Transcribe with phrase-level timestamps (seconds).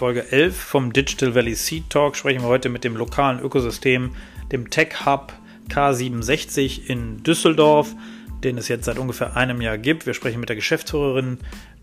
[0.00, 4.12] Folge 11 vom Digital Valley Seed Talk sprechen wir heute mit dem lokalen Ökosystem,
[4.50, 5.34] dem Tech Hub
[5.68, 7.94] K67 in Düsseldorf,
[8.42, 10.06] den es jetzt seit ungefähr einem Jahr gibt.
[10.06, 11.36] Wir sprechen mit der Geschäftsführerin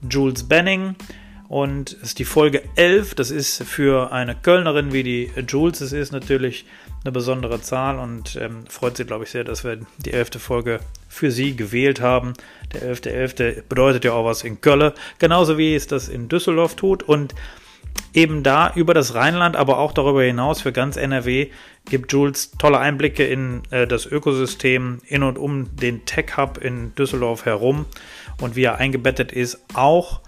[0.10, 0.96] Jules Benning
[1.48, 3.14] und es ist die Folge 11.
[3.14, 6.66] Das ist für eine Kölnerin wie die Jules, es ist natürlich
[7.04, 10.42] eine besondere Zahl und ähm, freut sie, glaube ich, sehr, dass wir die 11.
[10.42, 12.34] Folge für sie gewählt haben.
[12.74, 13.38] Der 11.11.
[13.38, 13.64] .11.
[13.70, 17.36] bedeutet ja auch was in Köln, genauso wie es das in Düsseldorf tut und
[18.14, 21.50] eben da über das Rheinland, aber auch darüber hinaus für ganz NRW
[21.86, 26.96] gibt Jules tolle Einblicke in äh, das Ökosystem in und um den Tech Hub in
[26.96, 27.86] Düsseldorf herum.
[28.42, 30.22] Und wie er eingebettet ist, auch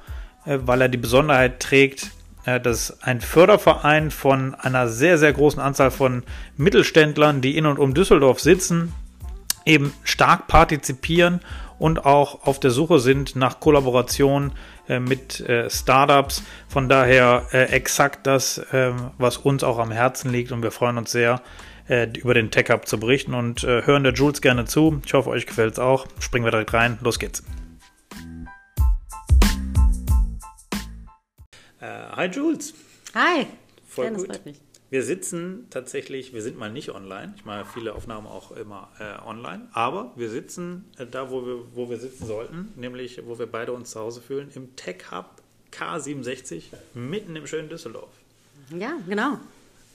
[0.46, 2.12] äh, weil er die Besonderheit trägt,
[2.46, 6.24] äh, dass ein Förderverein von einer sehr, sehr großen Anzahl von
[6.58, 8.94] Mittelständlern, die in und um Düsseldorf sitzen,
[9.66, 11.42] eben stark partizipieren
[11.80, 14.52] und auch auf der Suche sind nach Kollaboration
[14.88, 16.44] äh, mit äh, Startups.
[16.68, 20.98] Von daher äh, exakt das, ähm, was uns auch am Herzen liegt und wir freuen
[20.98, 21.42] uns sehr,
[21.88, 25.02] äh, über den Tech Hub zu berichten und äh, hören der Jules gerne zu.
[25.06, 26.06] Ich hoffe, euch gefällt es auch.
[26.20, 27.00] Springen wir direkt rein.
[27.02, 27.44] Los geht's.
[31.80, 32.74] Äh, hi Jules.
[33.16, 33.48] Hi.
[33.88, 34.69] Voll ja, das gut.
[34.90, 37.34] Wir sitzen tatsächlich, wir sind mal nicht online.
[37.36, 39.68] Ich mache viele Aufnahmen auch immer äh, online.
[39.74, 43.72] Aber wir sitzen äh, da, wo wir, wo wir sitzen sollten, nämlich wo wir beide
[43.72, 45.26] uns zu Hause fühlen, im Tech Hub
[45.72, 46.64] K67,
[46.96, 48.10] mitten im schönen Düsseldorf.
[48.76, 49.38] Ja, genau.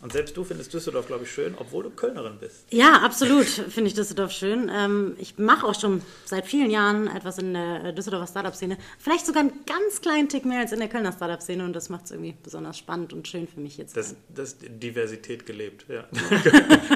[0.05, 2.67] Und selbst du findest Düsseldorf, glaube ich, schön, obwohl du Kölnerin bist.
[2.71, 4.71] Ja, absolut finde ich Düsseldorf schön.
[4.71, 8.77] Ähm, ich mache auch schon seit vielen Jahren etwas in der Düsseldorfer Startup-Szene.
[8.99, 11.65] Vielleicht sogar einen ganz kleinen Tick mehr als in der Kölner Startup-Szene.
[11.65, 13.97] Und das macht es irgendwie besonders spannend und schön für mich jetzt.
[13.97, 16.07] Das, das Diversität gelebt, ja.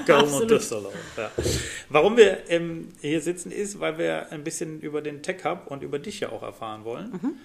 [0.04, 0.50] Köln und.
[0.50, 1.32] Düsseldorf, ja.
[1.88, 5.82] Warum wir ähm, hier sitzen, ist, weil wir ein bisschen über den Tech Hub und
[5.82, 7.12] über dich ja auch erfahren wollen.
[7.12, 7.36] Mhm.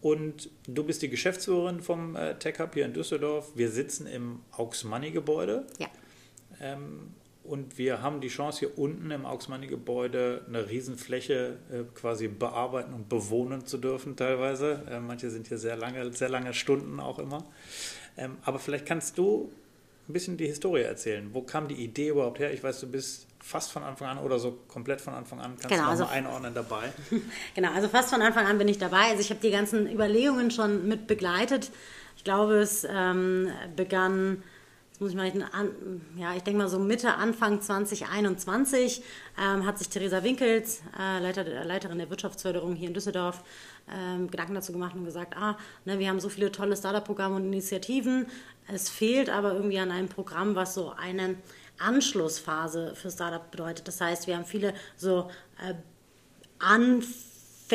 [0.00, 3.52] Und du bist die Geschäftsführerin vom äh, Tech Hub hier in Düsseldorf.
[3.54, 5.66] Wir sitzen im Aux Money Gebäude.
[5.78, 5.88] Ja.
[6.60, 11.82] Ähm, und wir haben die Chance, hier unten im Aux Money Gebäude eine Riesenfläche äh,
[11.94, 14.84] quasi bearbeiten und bewohnen zu dürfen teilweise.
[14.88, 17.44] Äh, manche sind hier sehr lange, sehr lange Stunden auch immer.
[18.16, 19.50] Ähm, aber vielleicht kannst du
[20.08, 21.30] ein bisschen die Historie erzählen.
[21.32, 22.52] Wo kam die Idee überhaupt her?
[22.52, 25.52] Ich weiß, du bist fast von Anfang an oder so komplett von Anfang an.
[25.56, 26.92] Kannst Genau, du also- mal einordnen dabei?
[27.54, 29.04] Genau, also fast von Anfang an bin ich dabei.
[29.10, 31.70] Also ich habe die ganzen Überlegungen schon mit begleitet.
[32.16, 34.42] Ich glaube, es ähm, begann,
[34.90, 35.70] jetzt muss ich mal rechnen, an,
[36.16, 39.02] ja, ich denke mal so Mitte, Anfang 2021
[39.40, 43.42] ähm, hat sich Theresa Winkels, äh, Leiter, Leiterin der Wirtschaftsförderung hier in Düsseldorf,
[43.90, 47.44] ähm, Gedanken dazu gemacht und gesagt, ah, ne, wir haben so viele tolle Startup-Programme und
[47.46, 48.26] Initiativen.
[48.68, 51.36] Es fehlt aber irgendwie an einem Programm, was so eine
[51.80, 53.88] Anschlussphase für Startup bedeutet.
[53.88, 55.30] Das heißt, wir haben viele so
[55.60, 55.74] äh,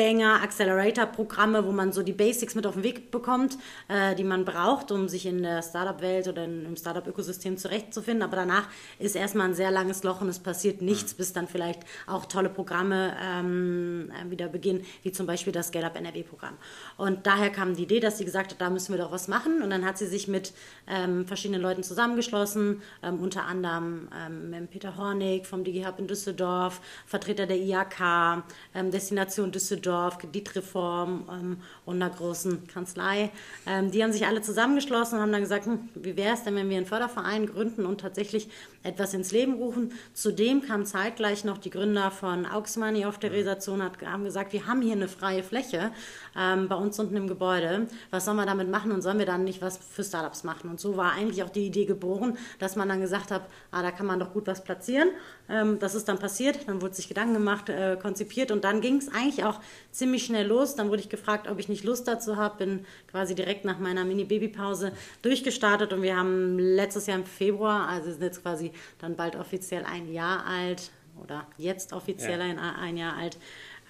[0.00, 3.56] Anfänger, Accelerator-Programme, wo man so die Basics mit auf den Weg bekommt,
[3.88, 8.22] äh, die man braucht, um sich in der Startup-Welt oder in- im Startup-Ökosystem zurechtzufinden.
[8.22, 8.68] Aber danach
[8.98, 12.50] ist erstmal ein sehr langes Loch und es passiert nichts, bis dann vielleicht auch tolle
[12.50, 16.58] Programme ähm, äh, wieder beginnen, wie zum Beispiel das Scale-Up NRW-Programm.
[16.98, 19.62] Und daher kam die Idee, dass sie gesagt hat, da müssen wir doch was machen.
[19.62, 20.52] Und dann hat sie sich mit
[20.88, 26.82] ähm, verschiedenen Leuten zusammengeschlossen, ähm, unter anderem ähm, mit Peter Hornig vom DigiHub in Düsseldorf,
[27.06, 28.42] Vertreter der IAK,
[28.74, 29.85] ähm, Destination Düsseldorf,
[30.18, 33.30] Kreditreform ähm, und einer großen Kanzlei.
[33.66, 36.56] Ähm, die haben sich alle zusammengeschlossen und haben dann gesagt, hm, wie wäre es denn,
[36.56, 38.48] wenn wir einen Förderverein gründen und tatsächlich
[38.86, 39.92] etwas ins Leben rufen.
[40.14, 44.52] Zudem kamen zeitgleich noch die Gründer von Aux Money auf der Resation, hat, haben gesagt,
[44.52, 45.90] wir haben hier eine freie Fläche
[46.38, 47.88] ähm, bei uns unten im Gebäude.
[48.10, 50.70] Was sollen wir damit machen und sollen wir dann nicht was für Startups machen?
[50.70, 53.90] Und so war eigentlich auch die Idee geboren, dass man dann gesagt hat, ah, da
[53.90, 55.08] kann man doch gut was platzieren.
[55.48, 58.96] Ähm, das ist dann passiert, dann wurde sich Gedanken gemacht, äh, konzipiert und dann ging
[58.96, 59.60] es eigentlich auch
[59.92, 60.74] ziemlich schnell los.
[60.74, 64.04] Dann wurde ich gefragt, ob ich nicht Lust dazu habe, bin quasi direkt nach meiner
[64.04, 64.92] Mini-Baby-Pause
[65.22, 69.84] durchgestartet und wir haben letztes Jahr im Februar, also sind jetzt quasi dann bald offiziell
[69.84, 70.90] ein Jahr alt
[71.22, 72.44] oder jetzt offiziell Ja.
[72.44, 73.38] ein, ein Jahr alt,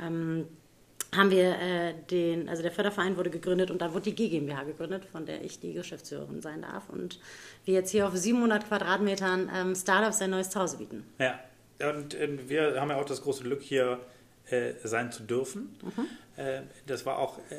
[0.01, 0.47] ähm,
[1.15, 4.65] haben wir äh, den, also der Förderverein wurde gegründet und dann wurde die G GmbH
[4.65, 7.21] gegründet, von der ich die Geschäftsführerin sein darf und
[7.65, 11.05] wir jetzt hier auf 700 Quadratmetern ähm, Startups ein neues Zuhause bieten.
[11.19, 11.39] Ja.
[11.91, 14.01] und äh, wir haben ja auch das große Glück, hier
[14.51, 15.77] äh, sein zu dürfen.
[15.83, 16.43] Mhm.
[16.43, 17.57] Äh, das war auch, äh,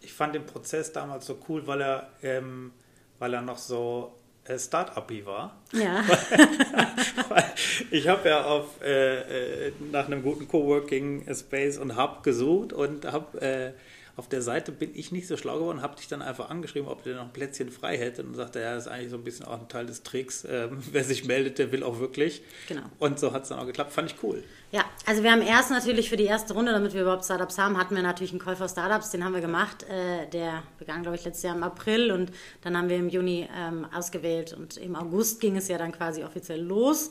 [0.00, 2.72] ich fand den Prozess damals so cool, weil er, ähm,
[3.18, 5.60] weil er noch so äh, Start-up war.
[5.72, 6.04] Ja.
[7.90, 13.74] ich habe ja auf, äh, nach einem guten Coworking Space und Hub gesucht und habe
[14.18, 17.04] auf der Seite bin ich nicht so schlau geworden, habe dich dann einfach angeschrieben, ob
[17.04, 19.46] der noch ein Plätzchen frei hätte und sagte, ja, das ist eigentlich so ein bisschen
[19.46, 20.44] auch ein Teil des Tricks.
[20.48, 22.42] Ähm, wer sich meldet, der will auch wirklich.
[22.66, 22.82] Genau.
[22.98, 23.92] Und so hat es dann auch geklappt.
[23.92, 24.42] Fand ich cool.
[24.72, 27.78] Ja, also wir haben erst natürlich für die erste Runde, damit wir überhaupt Startups haben,
[27.78, 29.84] hatten wir natürlich einen Call for Startups, den haben wir gemacht.
[29.84, 32.32] Äh, der begann, glaube ich, letztes Jahr im April und
[32.62, 36.24] dann haben wir im Juni ähm, ausgewählt und im August ging es ja dann quasi
[36.24, 37.10] offiziell los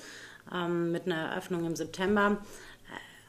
[0.54, 2.38] ähm, mit einer Eröffnung im September.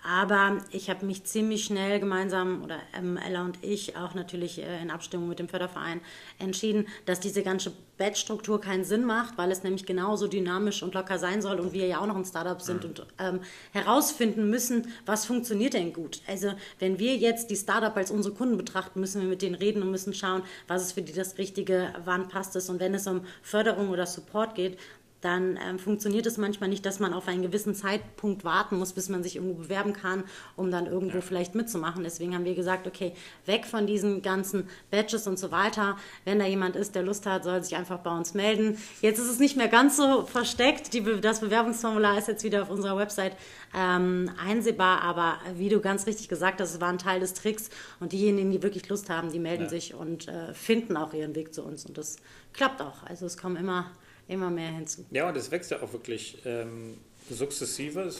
[0.04, 4.80] Aber ich habe mich ziemlich schnell gemeinsam, oder ähm, Ella und ich auch natürlich äh,
[4.80, 6.00] in Abstimmung mit dem Förderverein,
[6.38, 11.18] entschieden, dass diese ganze Batch-Struktur keinen Sinn macht, weil es nämlich genauso dynamisch und locker
[11.18, 12.90] sein soll und wir ja auch noch ein Startup sind mhm.
[12.90, 13.40] und ähm,
[13.72, 16.22] herausfinden müssen, was funktioniert denn gut.
[16.26, 19.82] Also wenn wir jetzt die Startup als unsere Kunden betrachten, müssen wir mit denen reden
[19.82, 22.70] und müssen schauen, was ist für die das Richtige, wann passt es.
[22.70, 24.78] Und wenn es um Förderung oder Support geht,
[25.20, 29.08] dann ähm, funktioniert es manchmal nicht, dass man auf einen gewissen Zeitpunkt warten muss, bis
[29.08, 30.24] man sich irgendwo bewerben kann,
[30.56, 31.22] um dann irgendwo ja.
[31.22, 32.04] vielleicht mitzumachen.
[32.04, 33.12] Deswegen haben wir gesagt, okay,
[33.44, 35.96] weg von diesen ganzen Badges und so weiter.
[36.24, 38.78] Wenn da jemand ist, der Lust hat, soll sich einfach bei uns melden.
[39.00, 40.94] Jetzt ist es nicht mehr ganz so versteckt.
[40.94, 43.36] Die, das Bewerbungsformular ist jetzt wieder auf unserer Website
[43.74, 47.70] ähm, einsehbar, aber wie du ganz richtig gesagt hast, es war ein Teil des Tricks
[48.00, 49.68] und diejenigen, die wirklich Lust haben, die melden ja.
[49.68, 52.16] sich und äh, finden auch ihren Weg zu uns und das
[52.52, 53.02] klappt auch.
[53.02, 53.90] Also es kommen immer
[54.28, 55.04] immer mehr hinzu.
[55.10, 56.98] Ja, und es wächst ja auch wirklich ähm,
[57.30, 58.02] sukzessive.
[58.02, 58.12] Äh,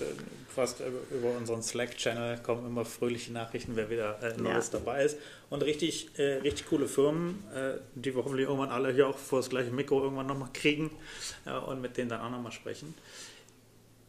[0.49, 4.79] fast über unseren Slack-Channel kommen immer fröhliche Nachrichten, wer wieder äh, Neues ja.
[4.79, 5.19] dabei ist.
[5.51, 9.39] Und richtig, äh, richtig coole Firmen, äh, die wir hoffentlich irgendwann alle hier auch vor
[9.39, 10.91] das gleiche Mikro irgendwann nochmal kriegen
[11.67, 12.95] und mit denen dann auch nochmal sprechen.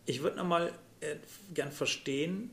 [0.06, 1.16] Ich würde nochmal äh,
[1.54, 2.50] gern verstehen,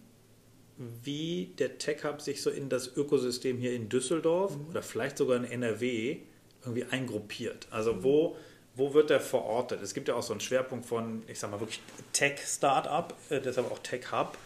[1.02, 4.68] wie der Tech Hub sich so in das Ökosystem hier in Düsseldorf mhm.
[4.70, 6.18] oder vielleicht sogar in NRW
[6.62, 7.66] irgendwie eingruppiert.
[7.70, 8.02] Also mhm.
[8.02, 8.36] wo
[8.76, 9.82] wo wird der verortet?
[9.82, 11.80] Es gibt ja auch so einen Schwerpunkt von, ich sag mal wirklich
[12.12, 14.36] Tech-Startup, äh, deshalb auch Tech-Hub.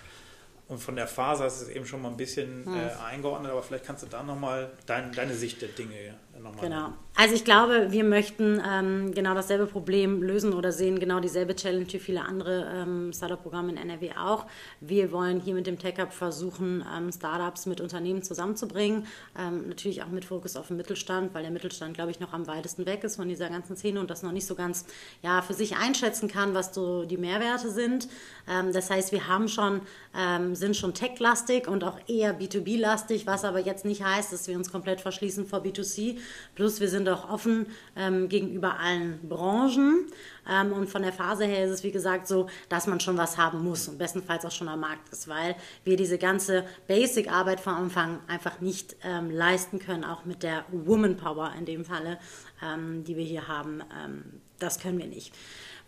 [0.68, 2.76] Und von der Phase hast du es eben schon mal ein bisschen hm.
[2.76, 6.64] äh, eingeordnet, aber vielleicht kannst du da nochmal dein, deine Sicht der Dinge nochmal.
[6.64, 6.92] Genau.
[7.16, 11.86] Also ich glaube, wir möchten ähm, genau dasselbe Problem lösen oder sehen genau dieselbe Challenge
[11.92, 14.46] wie viele andere ähm, Startup-Programme in NRW auch.
[14.80, 19.06] Wir wollen hier mit dem Tech Hub versuchen, ähm, Startups mit Unternehmen zusammenzubringen.
[19.38, 22.46] Ähm, natürlich auch mit Fokus auf den Mittelstand, weil der Mittelstand, glaube ich, noch am
[22.46, 24.86] weitesten weg ist von dieser ganzen Szene und das noch nicht so ganz
[25.20, 28.08] ja, für sich einschätzen kann, was so die Mehrwerte sind.
[28.48, 29.82] Ähm, das heißt, wir haben schon,
[30.16, 34.56] ähm, sind schon tech-lastig und auch eher B2B-lastig, was aber jetzt nicht heißt, dass wir
[34.56, 36.16] uns komplett verschließen vor B2C.
[36.54, 37.66] Plus wir sind auch offen
[37.96, 40.06] ähm, gegenüber allen Branchen.
[40.48, 43.38] Ähm, und von der Phase her ist es, wie gesagt, so, dass man schon was
[43.38, 47.74] haben muss und bestenfalls auch schon am Markt ist, weil wir diese ganze Basic-Arbeit vom
[47.74, 52.18] Anfang einfach nicht ähm, leisten können, auch mit der Woman Power in dem Falle,
[52.62, 53.82] ähm, die wir hier haben.
[54.04, 54.24] Ähm,
[54.58, 55.32] das können wir nicht.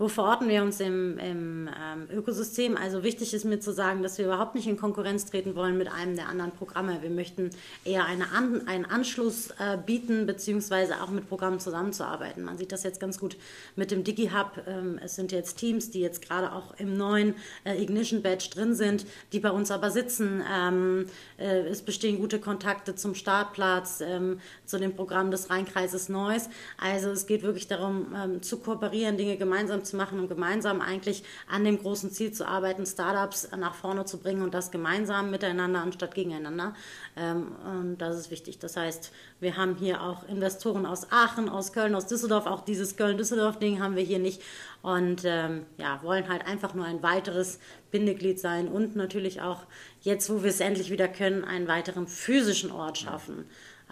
[0.02, 2.76] Wo verorten wir uns im, im ähm, Ökosystem?
[2.76, 5.86] Also wichtig ist mir zu sagen, dass wir überhaupt nicht in Konkurrenz treten wollen mit
[5.86, 6.98] einem der anderen Programme.
[7.02, 7.50] Wir möchten
[7.84, 12.42] eher eine An einen Anschluss äh, bieten, beziehungsweise auch mit Programmen zusammenzuarbeiten.
[12.42, 13.36] Man sieht das jetzt ganz gut
[13.76, 14.64] mit dem DigiHub.
[14.66, 18.74] Ähm, es sind jetzt Teams, die jetzt gerade auch im neuen äh, Ignition Badge drin
[18.74, 20.42] sind, die bei uns aber sitzen.
[20.52, 21.06] Ähm,
[21.38, 26.48] äh, es bestehen gute Kontakte zum Startplatz, ähm, zu dem Programm des Rheinkreises Neuss.
[26.76, 30.80] Also es geht wirklich darum, ähm, zu kooperieren, Dinge gemeinsam zu zu machen und gemeinsam
[30.80, 35.30] eigentlich an dem großen Ziel zu arbeiten, Startups nach vorne zu bringen und das gemeinsam
[35.30, 36.74] miteinander anstatt gegeneinander.
[37.16, 38.58] Ähm, und das ist wichtig.
[38.58, 42.46] Das heißt, wir haben hier auch Investoren aus Aachen, aus Köln, aus Düsseldorf.
[42.46, 44.42] Auch dieses Köln-Düsseldorf-Ding haben wir hier nicht.
[44.80, 49.64] Und ähm, ja, wollen halt einfach nur ein weiteres Bindeglied sein und natürlich auch
[50.00, 53.44] jetzt, wo wir es endlich wieder können, einen weiteren physischen Ort schaffen.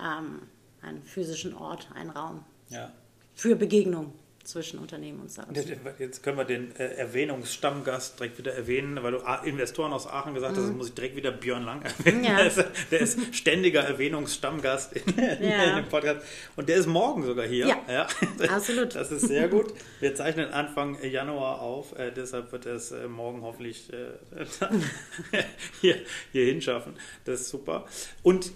[0.03, 0.41] Ähm,
[0.83, 2.43] einen physischen Ort, einen Raum.
[2.71, 2.91] Ja.
[3.35, 5.67] Für Begegnung zwischen Unternehmen und Startups.
[5.99, 10.57] Jetzt können wir den äh, Erwähnungsstammgast direkt wieder erwähnen, weil du Investoren aus Aachen gesagt
[10.57, 10.79] hast, mhm.
[10.79, 12.25] muss ich direkt wieder Björn Lang erwähnen.
[12.25, 12.37] Ja.
[12.37, 15.65] Der, ist, der, ist, ständiger Erwähnungsstammgast in, ja.
[15.65, 16.27] in, dem Podcast.
[16.57, 17.67] Und der ist morgen sogar hier.
[17.67, 18.07] Ja, ja.
[18.49, 18.95] absolut.
[18.95, 19.75] Das ist sehr gut.
[20.01, 24.45] Wir zeichnen Anfang Januar auf, äh, deshalb wird er es äh, morgen hoffentlich äh,
[25.81, 25.97] hier,
[26.33, 26.95] hier hinschaffen.
[27.25, 27.87] Das ist super.
[28.23, 28.53] Und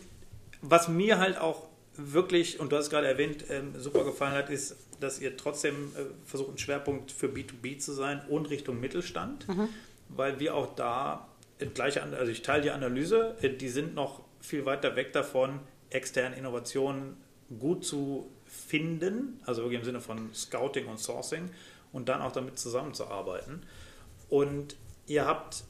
[0.63, 4.51] was mir halt auch wirklich, und du hast es gerade erwähnt, ähm, super gefallen hat,
[4.51, 9.47] ist, dass ihr trotzdem äh, versucht, ein Schwerpunkt für B2B zu sein und Richtung Mittelstand,
[9.49, 9.69] mhm.
[10.09, 14.23] weil wir auch da äh, gleiche, also ich teile die Analyse, äh, die sind noch
[14.41, 17.17] viel weiter weg davon, externe Innovationen
[17.59, 21.51] gut zu finden, also wirklich im Sinne von Scouting und Sourcing
[21.93, 23.63] und dann auch damit zusammenzuarbeiten.
[24.29, 25.65] Und ihr habt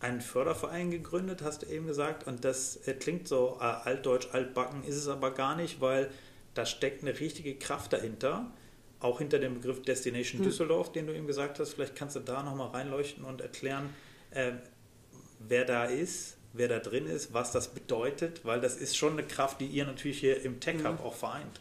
[0.00, 5.08] einen Förderverein gegründet, hast du eben gesagt, und das klingt so altdeutsch, altbacken, ist es
[5.08, 6.10] aber gar nicht, weil
[6.54, 8.50] da steckt eine richtige Kraft dahinter,
[9.04, 10.46] auch hinter dem Begriff Destination hm.
[10.46, 11.74] Düsseldorf, den du eben gesagt hast.
[11.74, 13.90] Vielleicht kannst du da nochmal reinleuchten und erklären,
[14.30, 14.52] äh,
[15.38, 19.24] wer da ist, wer da drin ist, was das bedeutet, weil das ist schon eine
[19.24, 21.06] Kraft, die ihr natürlich hier im Tech Hub hm.
[21.06, 21.60] auch vereint.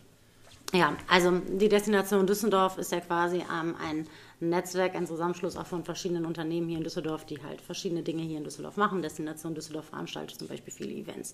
[0.74, 4.08] Ja, also die Destination Düsseldorf ist ja quasi ähm, ein
[4.40, 8.38] Netzwerk, ein Zusammenschluss auch von verschiedenen Unternehmen hier in Düsseldorf, die halt verschiedene Dinge hier
[8.38, 9.02] in Düsseldorf machen.
[9.02, 11.34] Destination Düsseldorf veranstaltet zum Beispiel viele Events.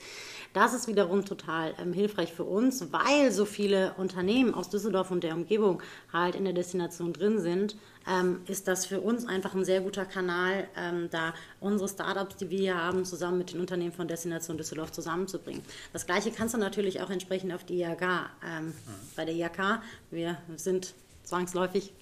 [0.53, 5.23] Das ist wiederum total ähm, hilfreich für uns, weil so viele Unternehmen aus Düsseldorf und
[5.23, 5.81] der Umgebung
[6.13, 7.75] halt in der Destination drin sind,
[8.07, 12.49] ähm, ist das für uns einfach ein sehr guter Kanal, ähm, da unsere Startups, die
[12.49, 15.63] wir hier haben, zusammen mit den Unternehmen von Destination Düsseldorf zusammenzubringen.
[15.93, 18.01] Das gleiche kannst du natürlich auch entsprechend auf die IHK.
[18.43, 18.73] Ähm, mhm.
[19.15, 21.93] Bei der IHK, wir sind zwangsläufig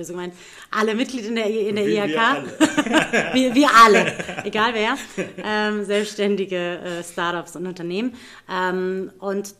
[0.00, 0.34] böse gemeint,
[0.70, 2.14] alle Mitglieder in der, in der IHK.
[2.14, 3.32] Wir alle.
[3.34, 4.12] wir, wir alle,
[4.44, 4.96] egal wer.
[5.44, 8.14] Ähm, selbstständige äh, Startups und Unternehmen.
[8.50, 9.54] Ähm, und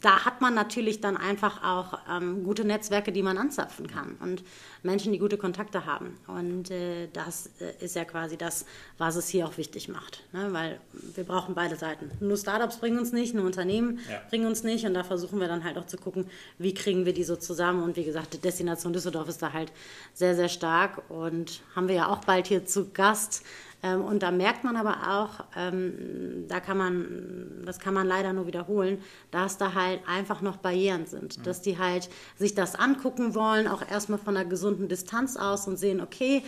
[0.00, 4.42] da hat man natürlich dann einfach auch ähm, gute Netzwerke, die man anzapfen kann und
[4.82, 6.18] Menschen, die gute Kontakte haben.
[6.26, 8.66] Und äh, das äh, ist ja quasi das,
[8.98, 10.52] was es hier auch wichtig macht, ne?
[10.52, 12.10] weil wir brauchen beide Seiten.
[12.20, 14.20] Nur Startups bringen uns nicht, nur Unternehmen ja.
[14.28, 16.26] bringen uns nicht und da versuchen wir dann halt auch zu gucken,
[16.58, 17.82] wie kriegen wir die so zusammen.
[17.82, 19.72] Und wie gesagt, die Destination Düsseldorf ist da halt
[20.12, 23.42] sehr, sehr stark und haben wir ja auch bald hier zu Gast.
[23.84, 28.32] Ähm, und da merkt man aber auch, ähm, da kann man, das kann man leider
[28.32, 28.98] nur wiederholen,
[29.30, 31.38] dass da halt einfach noch Barrieren sind.
[31.38, 31.42] Mhm.
[31.42, 35.76] Dass die halt sich das angucken wollen, auch erstmal von einer gesunden Distanz aus und
[35.76, 36.42] sehen, okay,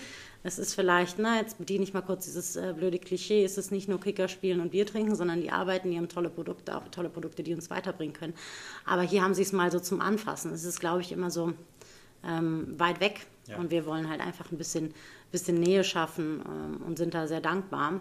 [0.45, 3.71] es ist vielleicht, na, jetzt bediene ich mal kurz dieses äh, blöde Klischee, es ist
[3.71, 6.89] nicht nur Kicker spielen und Bier trinken, sondern die arbeiten, die haben tolle Produkte, auch
[6.89, 8.35] tolle Produkte, die uns weiterbringen können.
[8.87, 10.53] Aber hier haben sie es mal so zum Anfassen.
[10.53, 11.53] Es ist, glaube ich, immer so
[12.25, 13.27] ähm, weit weg.
[13.49, 13.59] Ja.
[13.59, 14.95] Und wir wollen halt einfach ein bisschen
[15.31, 18.01] bisschen Nähe schaffen ähm, und sind da sehr dankbar,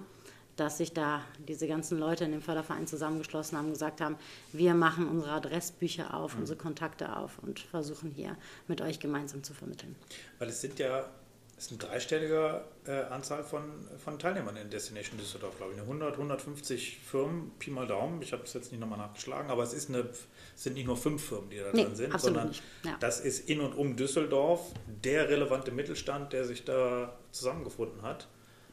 [0.56, 4.16] dass sich da diese ganzen Leute in dem Förderverein zusammengeschlossen haben und gesagt haben,
[4.54, 6.42] wir machen unsere Adressbücher auf, mhm.
[6.42, 9.96] unsere Kontakte auf und versuchen hier mit euch gemeinsam zu vermitteln.
[10.40, 11.10] Weil es sind ja
[11.58, 13.64] ist eine dreistellige äh, Anzahl von,
[14.04, 15.78] von Teilnehmern in Destination Düsseldorf, glaube ich.
[15.78, 18.22] Eine 100, 150 Firmen, Pi mal Daumen.
[18.22, 20.10] Ich habe es jetzt nicht nochmal nachgeschlagen, aber es ist eine,
[20.56, 22.98] sind nicht nur fünf Firmen, die da nee, drin sind, sondern ja.
[23.00, 28.28] das ist in und um Düsseldorf der relevante Mittelstand, der sich da zusammengefunden hat.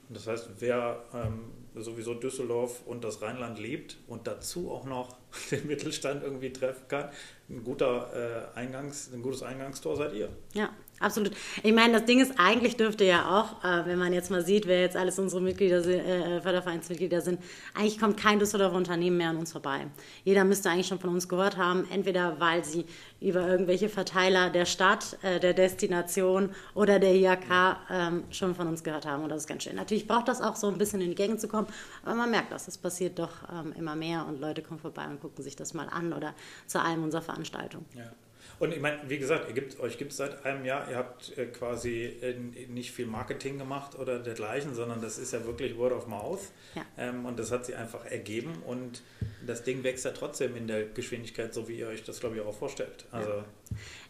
[0.09, 5.17] Und das heißt, wer ähm, sowieso Düsseldorf und das Rheinland liebt und dazu auch noch
[5.51, 7.11] den Mittelstand irgendwie treffen kann,
[7.49, 10.29] ein guter äh, Eingangs, ein gutes Eingangstor seid ihr.
[10.55, 10.71] Ja,
[11.03, 11.33] Absolut.
[11.65, 14.69] Ich meine, das Ding ist, eigentlich dürfte ja auch, äh, wenn man jetzt mal sieht,
[14.69, 17.41] wer jetzt alles unsere Mitglieder sind, äh, Fördervereinsmitglieder sind,
[17.75, 19.89] eigentlich kommt kein Düsseldorfer Unternehmen mehr an uns vorbei.
[20.25, 22.85] Jeder müsste eigentlich schon von uns gehört haben, entweder weil sie
[23.21, 28.85] über irgendwelche Verteiler der Stadt, äh, der Destination oder der IHK ähm, schon von uns
[28.85, 29.25] gehört haben.
[29.25, 29.75] Und das ist ganz schön.
[29.75, 31.67] Natürlich braucht das auch so ein bisschen in die Gegend zu kommen,
[32.05, 35.21] aber man merkt das, es passiert doch ähm, immer mehr und Leute kommen vorbei und
[35.23, 36.35] gucken sich das mal an oder
[36.67, 37.87] zu einem unserer Veranstaltungen.
[37.95, 38.13] Ja.
[38.59, 41.37] Und ich meine, wie gesagt, ihr gibt, euch gibt es seit einem Jahr, ihr habt
[41.37, 42.35] äh, quasi äh,
[42.69, 46.41] nicht viel Marketing gemacht oder dergleichen, sondern das ist ja wirklich Word of Mouth.
[46.75, 46.83] Ja.
[46.99, 49.03] Ähm, und das hat sich einfach ergeben und
[49.47, 52.43] das Ding wächst ja trotzdem in der Geschwindigkeit, so wie ihr euch das, glaube ich,
[52.43, 53.07] auch vorstellt.
[53.11, 53.45] Also, ja.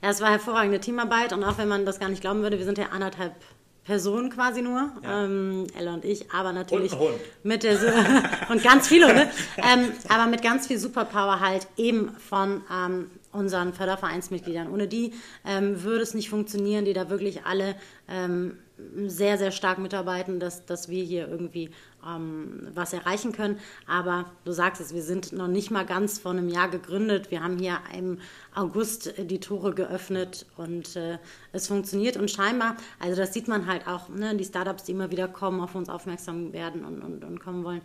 [0.03, 2.65] ja, es war hervorragende Teamarbeit und auch wenn man das gar nicht glauben würde, wir
[2.65, 3.35] sind ja anderthalb
[3.85, 5.25] Personen quasi nur, ja.
[5.25, 7.77] ähm, Ella und ich, aber natürlich und mit der
[8.49, 9.29] und ganz viele, ne?
[9.57, 14.71] ähm, aber mit ganz viel Superpower halt eben von ähm, unseren Fördervereinsmitgliedern.
[14.73, 15.13] Ohne die
[15.45, 17.75] ähm, würde es nicht funktionieren, die da wirklich alle
[18.09, 18.59] ähm,
[19.07, 21.71] sehr, sehr stark mitarbeiten, dass, dass wir hier irgendwie
[22.07, 23.59] ähm, was erreichen können.
[23.87, 27.31] Aber du sagst es, wir sind noch nicht mal ganz vor einem Jahr gegründet.
[27.31, 28.19] Wir haben hier im
[28.55, 31.19] August die Tore geöffnet und äh,
[31.53, 32.17] es funktioniert.
[32.17, 35.61] Und scheinbar, also das sieht man halt auch, ne, die Startups, die immer wieder kommen,
[35.61, 37.83] auf uns aufmerksam werden und, und, und kommen wollen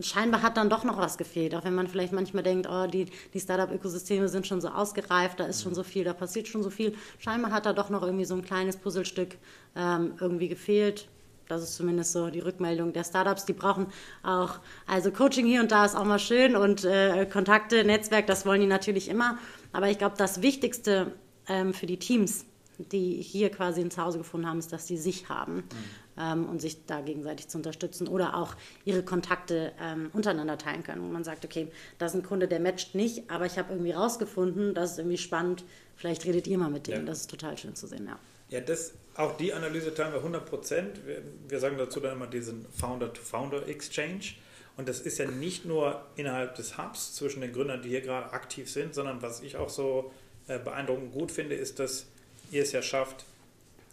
[0.00, 3.06] scheinbar hat dann doch noch was gefehlt, auch wenn man vielleicht manchmal denkt, oh, die,
[3.34, 6.70] die Startup-Ökosysteme sind schon so ausgereift, da ist schon so viel, da passiert schon so
[6.70, 6.94] viel.
[7.18, 9.36] Scheinbar hat da doch noch irgendwie so ein kleines Puzzlestück
[9.76, 11.08] ähm, irgendwie gefehlt.
[11.52, 13.44] Das ist zumindest so die Rückmeldung der Startups.
[13.44, 13.86] Die brauchen
[14.22, 18.46] auch, also Coaching hier und da ist auch mal schön und äh, Kontakte, Netzwerk, das
[18.46, 19.38] wollen die natürlich immer.
[19.72, 21.12] Aber ich glaube, das Wichtigste
[21.48, 22.44] ähm, für die Teams,
[22.78, 25.56] die hier quasi ein Zuhause gefunden haben, ist, dass sie sich haben.
[25.56, 28.54] Mhm ähm, und sich da gegenseitig zu unterstützen oder auch
[28.84, 31.02] ihre Kontakte ähm, untereinander teilen können.
[31.02, 31.68] Und man sagt, okay,
[31.98, 35.18] das ist ein Kunde, der matcht nicht, aber ich habe irgendwie rausgefunden, das ist irgendwie
[35.18, 35.64] spannend,
[35.96, 37.00] vielleicht redet ihr mal mit denen.
[37.00, 37.06] Ja.
[37.06, 38.18] Das ist total schön zu sehen, ja.
[38.48, 41.06] Ja, das, auch die Analyse teilen wir 100 Prozent.
[41.06, 44.34] Wir, wir sagen dazu dann immer diesen Founder-to-Founder-Exchange.
[44.76, 48.32] Und das ist ja nicht nur innerhalb des Hubs zwischen den Gründern, die hier gerade
[48.32, 50.10] aktiv sind, sondern was ich auch so
[50.48, 52.06] äh, beeindruckend gut finde, ist, dass
[52.50, 53.24] ihr es ja schafft,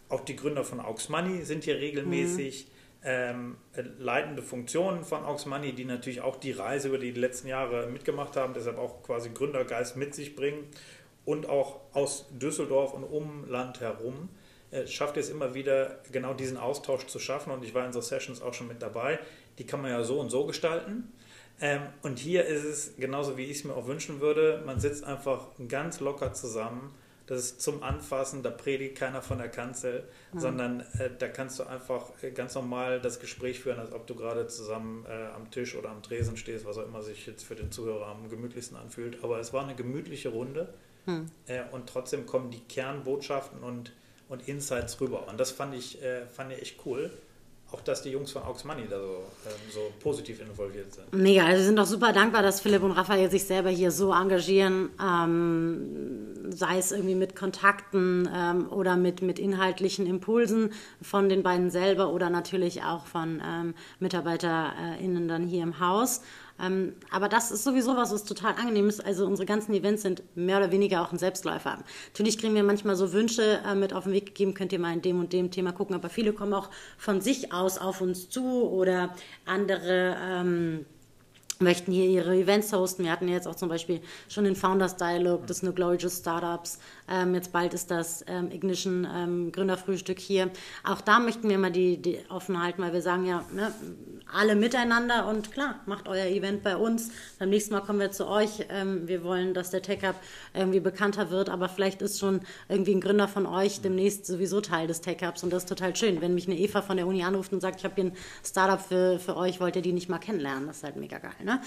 [0.08, 2.66] auch die Gründer von Aux Money sind hier regelmäßig.
[2.66, 2.70] Mhm.
[3.02, 3.56] ähm,
[3.98, 8.36] leitende Funktionen von Aux Money, die natürlich auch die Reise über die letzten Jahre mitgemacht
[8.36, 10.64] haben, deshalb auch quasi Gründergeist mit sich bringen
[11.24, 14.28] und auch aus Düsseldorf und Umland herum
[14.70, 18.00] äh, schafft es immer wieder genau diesen Austausch zu schaffen und ich war in so
[18.00, 19.18] Sessions auch schon mit dabei.
[19.58, 21.12] Die kann man ja so und so gestalten.
[21.60, 24.62] Ähm, und hier ist es genauso, wie ich es mir auch wünschen würde.
[24.64, 26.94] Man sitzt einfach ganz locker zusammen
[27.30, 30.40] das ist zum Anfassen, da predigt keiner von der Kanzel, mhm.
[30.40, 34.16] sondern äh, da kannst du einfach äh, ganz normal das Gespräch führen, als ob du
[34.16, 37.54] gerade zusammen äh, am Tisch oder am Tresen stehst, was auch immer sich jetzt für
[37.54, 39.22] den Zuhörer am gemütlichsten anfühlt.
[39.22, 40.74] Aber es war eine gemütliche Runde
[41.06, 41.26] mhm.
[41.46, 43.92] äh, und trotzdem kommen die Kernbotschaften und,
[44.30, 45.28] und Insights rüber.
[45.28, 47.10] Und das fand ich, äh, fand ich echt cool
[47.72, 51.12] auch, dass die Jungs von Aux Money da so, ähm, so positiv involviert sind.
[51.12, 54.12] Mega, also wir sind auch super dankbar, dass Philipp und Raphael sich selber hier so
[54.12, 61.42] engagieren, ähm, sei es irgendwie mit Kontakten ähm, oder mit, mit inhaltlichen Impulsen von den
[61.42, 66.22] beiden selber oder natürlich auch von ähm, MitarbeiterInnen dann hier im Haus.
[66.60, 69.04] Ähm, aber das ist sowieso was, was total angenehm ist.
[69.04, 71.78] Also unsere ganzen Events sind mehr oder weniger auch ein Selbstläufer.
[72.08, 74.92] Natürlich kriegen wir manchmal so Wünsche äh, mit auf den Weg gegeben, könnt ihr mal
[74.92, 78.28] in dem und dem Thema gucken, aber viele kommen auch von sich aus auf uns
[78.28, 79.14] zu oder
[79.46, 80.86] andere ähm,
[81.60, 83.04] möchten hier ihre Events hosten.
[83.04, 86.78] Wir hatten jetzt auch zum Beispiel schon den Founders Dialogue des New Glorious Startups.
[87.10, 90.50] Ähm, jetzt bald ist das ähm, Ignition ähm, Gründerfrühstück hier.
[90.84, 93.72] Auch da möchten wir mal die, die offen halten, weil wir sagen ja, ne,
[94.32, 97.10] alle miteinander und klar, macht euer Event bei uns.
[97.38, 98.66] Beim nächsten Mal kommen wir zu euch.
[98.70, 100.14] Ähm, wir wollen, dass der Tech Hub
[100.54, 104.86] irgendwie bekannter wird, aber vielleicht ist schon irgendwie ein Gründer von euch demnächst sowieso Teil
[104.86, 106.20] des Tech Hubs und das ist total schön.
[106.20, 108.12] Wenn mich eine Eva von der Uni anruft und sagt, ich habe hier ein
[108.44, 110.66] Startup für, für euch, wollt ihr die nicht mal kennenlernen?
[110.66, 111.32] Das ist halt mega geil.
[111.44, 111.60] Ne?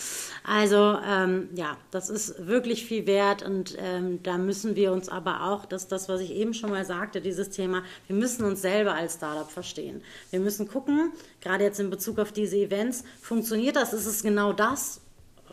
[0.43, 5.32] Also ähm, ja, das ist wirklich viel wert und ähm, da müssen wir uns aber
[5.41, 8.61] auch, das ist das, was ich eben schon mal sagte, dieses Thema, wir müssen uns
[8.61, 10.01] selber als Startup verstehen.
[10.31, 11.11] Wir müssen gucken,
[11.41, 13.93] gerade jetzt in Bezug auf diese Events, funktioniert das?
[13.93, 15.01] Ist es genau das,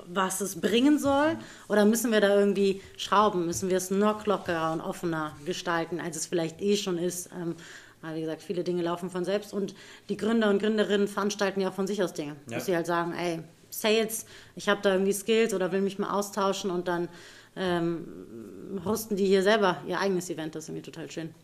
[0.06, 1.36] was es bringen soll?
[1.68, 3.46] Oder müssen wir da irgendwie schrauben?
[3.46, 7.30] Müssen wir es noch lockerer und offener gestalten, als es vielleicht eh schon ist?
[7.32, 7.54] Ähm,
[8.02, 9.74] aber wie gesagt, viele Dinge laufen von selbst und
[10.08, 12.36] die Gründer und Gründerinnen veranstalten ja auch von sich aus Dinge.
[12.46, 12.56] Ja.
[12.56, 16.10] Dass sie halt sagen, ey, Sales, ich habe da irgendwie Skills oder will mich mal
[16.10, 17.08] austauschen und dann
[17.56, 20.54] ähm, hosten die hier selber ihr eigenes Event.
[20.54, 21.34] Das ist irgendwie total schön.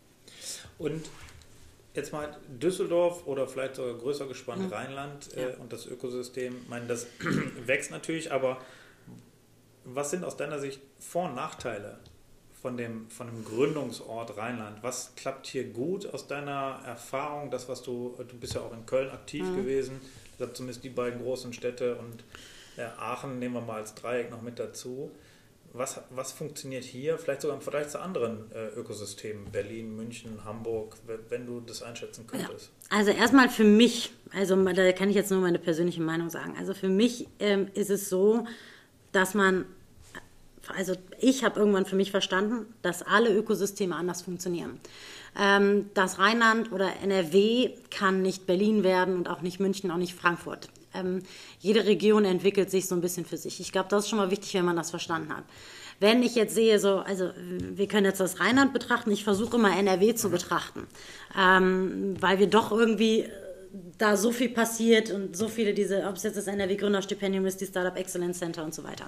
[0.79, 1.09] Und
[1.95, 4.73] jetzt mal Düsseldorf oder vielleicht sogar größer gespannt mhm.
[4.73, 5.57] Rheinland äh, ja.
[5.57, 6.57] und das Ökosystem.
[6.63, 7.07] Ich meine, das
[7.67, 8.59] wächst natürlich, aber
[9.85, 11.99] was sind aus deiner Sicht Vor- und Nachteile
[12.61, 14.83] von dem, von dem Gründungsort Rheinland?
[14.83, 17.51] Was klappt hier gut aus deiner Erfahrung?
[17.51, 19.57] Das, was du, du bist ja auch in Köln aktiv mhm.
[19.57, 20.01] gewesen,
[20.39, 22.25] ich zumindest die beiden großen Städte und
[22.77, 25.11] ja, Aachen nehmen wir mal als Dreieck noch mit dazu.
[25.77, 30.97] Was, was funktioniert hier, vielleicht sogar im Vergleich zu anderen äh, Ökosystemen, Berlin, München, Hamburg,
[31.29, 32.71] wenn du das einschätzen könntest?
[32.91, 36.55] Ja, also erstmal für mich, also da kann ich jetzt nur meine persönliche Meinung sagen.
[36.59, 38.47] Also für mich ähm, ist es so,
[39.13, 39.67] dass man,
[40.75, 44.81] also ich habe irgendwann für mich verstanden, dass alle Ökosysteme anders funktionieren.
[45.39, 50.15] Ähm, das Rheinland oder NRW kann nicht Berlin werden und auch nicht München, auch nicht
[50.15, 50.71] Frankfurt.
[50.99, 51.23] Ähm,
[51.61, 53.61] jede Region entwickelt sich so ein bisschen für sich.
[53.61, 55.45] Ich glaube, das ist schon mal wichtig, wenn man das verstanden hat.
[55.99, 59.75] Wenn ich jetzt sehe, so, also wir können jetzt das Rheinland betrachten, ich versuche immer
[59.77, 60.87] NRW zu betrachten,
[61.39, 63.25] ähm, weil wir doch irgendwie
[63.99, 67.61] da so viel passiert und so viele diese, ob es jetzt das NRW Gründerstipendium ist,
[67.61, 69.07] die Startup Excellence Center und so weiter.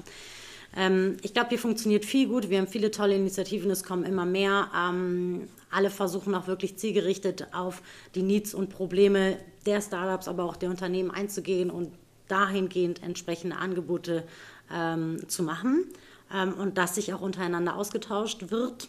[0.76, 2.50] Ähm, ich glaube, hier funktioniert viel gut.
[2.50, 4.70] Wir haben viele tolle Initiativen, es kommen immer mehr.
[4.76, 7.82] Ähm, alle versuchen auch wirklich zielgerichtet auf
[8.14, 11.92] die Needs und Probleme der Startups, aber auch der Unternehmen einzugehen und
[12.28, 14.24] dahingehend entsprechende Angebote
[14.72, 15.86] ähm, zu machen
[16.32, 18.88] ähm, und dass sich auch untereinander ausgetauscht wird.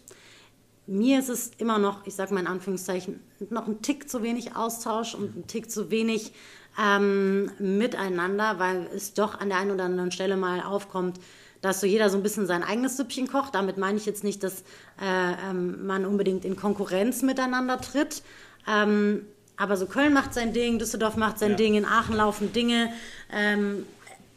[0.88, 4.56] Mir ist es immer noch, ich sage mal in Anführungszeichen, noch ein Tick zu wenig
[4.56, 6.34] Austausch und ein Tick zu wenig
[6.82, 11.20] ähm, miteinander, weil es doch an der einen oder anderen Stelle mal aufkommt,
[11.62, 13.54] dass so jeder so ein bisschen sein eigenes Süppchen kocht.
[13.54, 14.62] Damit meine ich jetzt nicht, dass
[15.02, 18.24] äh, ähm, man unbedingt in Konkurrenz miteinander tritt.
[18.68, 19.26] Ähm,
[19.60, 21.58] aber so Köln macht sein Ding, Düsseldorf macht sein ja.
[21.58, 22.92] Ding, in Aachen laufen Dinge.
[23.32, 23.86] Ähm,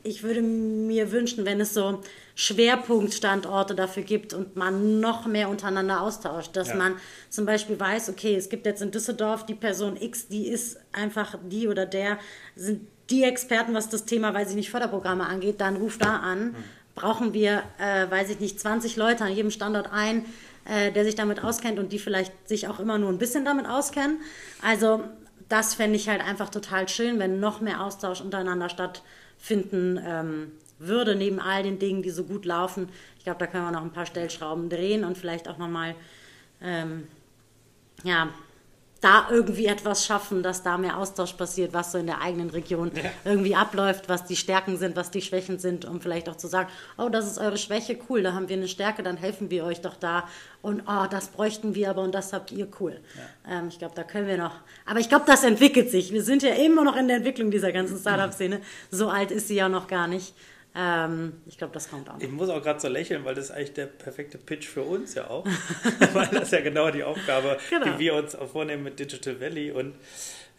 [0.03, 2.03] ich würde mir wünschen, wenn es so
[2.35, 6.75] Schwerpunktstandorte dafür gibt und man noch mehr untereinander austauscht, dass ja.
[6.75, 6.97] man
[7.31, 11.39] zum Beispiel weiß, okay, es gibt jetzt in Düsseldorf die Person X, die ist einfach
[11.45, 12.19] die oder der,
[12.57, 16.47] sind die Experten, was das Thema, weiß ich nicht, Förderprogramme angeht, dann ruf da an.
[16.47, 16.57] Mhm
[16.95, 20.25] brauchen wir, äh, weiß ich nicht, 20 Leute an jedem Standort ein,
[20.65, 23.67] äh, der sich damit auskennt und die vielleicht sich auch immer nur ein bisschen damit
[23.67, 24.19] auskennen.
[24.63, 25.03] Also
[25.49, 31.15] das fände ich halt einfach total schön, wenn noch mehr Austausch untereinander stattfinden ähm, würde,
[31.15, 32.89] neben all den Dingen, die so gut laufen.
[33.19, 35.95] Ich glaube, da können wir noch ein paar Stellschrauben drehen und vielleicht auch nochmal,
[36.63, 37.07] ähm,
[38.03, 38.29] ja,
[39.03, 42.93] da irgendwie etwas schaffen, dass da mehr Austausch passiert, was so in der eigenen Region
[42.95, 43.11] ja.
[43.25, 46.71] irgendwie abläuft, was die Stärken sind, was die Schwächen sind, um vielleicht auch zu sagen,
[46.97, 49.81] oh, das ist eure Schwäche, cool, da haben wir eine Stärke, dann helfen wir euch
[49.81, 50.29] doch da
[50.63, 53.01] und oh, das bräuchten wir aber und das habt ihr, cool.
[53.17, 53.59] Ja.
[53.59, 54.55] Ähm, ich glaube, da können wir noch,
[54.87, 56.13] aber ich glaube, das entwickelt sich.
[56.13, 58.61] Wir sind ja immer noch in der Entwicklung dieser ganzen Startup-Szene.
[58.93, 60.33] So alt ist sie ja noch gar nicht.
[60.75, 62.19] Ähm, ich glaube, das kommt auch.
[62.19, 65.15] Ich muss auch gerade so lächeln, weil das ist eigentlich der perfekte Pitch für uns
[65.15, 65.45] ja auch.
[66.13, 67.85] weil das ist ja genau die Aufgabe, genau.
[67.85, 69.71] die wir uns auch vornehmen mit Digital Valley.
[69.71, 69.95] Und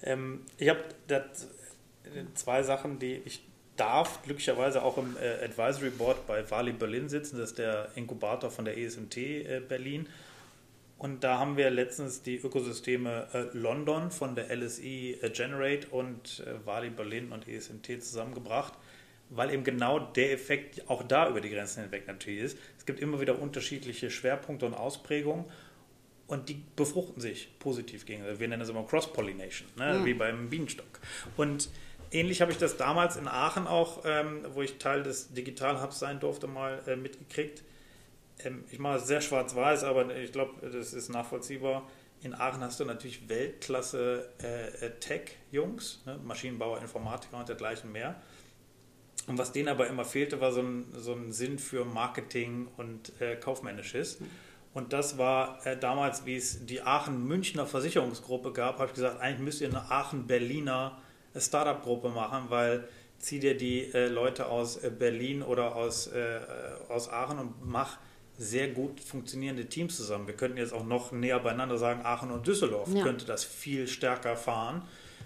[0.04, 0.82] ähm, ich habe
[2.36, 3.42] zwei Sachen, die ich
[3.76, 7.40] darf glücklicherweise auch im äh, Advisory Board bei Wali Berlin sitzen.
[7.40, 10.08] Das ist der Inkubator von der ESMT äh, Berlin.
[11.00, 16.44] Und da haben wir letztens die Ökosysteme äh, London von der LSI äh, Generate und
[16.46, 18.74] äh, Wali Berlin und ESMT zusammengebracht
[19.36, 22.58] weil eben genau der Effekt auch da über die Grenzen hinweg natürlich ist.
[22.78, 25.46] Es gibt immer wieder unterschiedliche Schwerpunkte und Ausprägungen
[26.28, 28.40] und die befruchten sich positiv gegenüber.
[28.40, 30.00] Wir nennen das immer Cross-Pollination, ne?
[30.00, 30.06] mhm.
[30.06, 31.00] wie beim Bienenstock.
[31.38, 31.70] Und
[32.12, 36.00] ähnlich habe ich das damals in Aachen auch, ähm, wo ich Teil des Digital Hubs
[36.00, 37.64] sein durfte, mal äh, mitgekriegt.
[38.44, 41.90] Ähm, ich mache es sehr schwarz-weiß, aber ich glaube, das ist nachvollziehbar.
[42.22, 46.18] In Aachen hast du natürlich Weltklasse äh, Tech-Jungs, ne?
[46.24, 48.16] Maschinenbauer, Informatiker und dergleichen mehr.
[49.28, 53.14] Und was denen aber immer fehlte, war so ein, so ein Sinn für Marketing und
[53.22, 54.20] äh, Kaufmännisches.
[54.74, 59.40] Und das war äh, damals, wie es die Aachen-Münchner Versicherungsgruppe gab, habe ich gesagt, eigentlich
[59.40, 60.98] müsst ihr eine Aachen-Berliner
[61.36, 66.40] Startup-Gruppe machen, weil zieh dir die äh, Leute aus äh, Berlin oder aus, äh,
[66.90, 67.98] aus Aachen und mach
[68.38, 70.28] sehr gut funktionierende Teams zusammen.
[70.28, 73.04] Wir könnten jetzt auch noch näher beieinander sagen, Aachen und Düsseldorf ja.
[73.04, 74.82] könnte das viel stärker fahren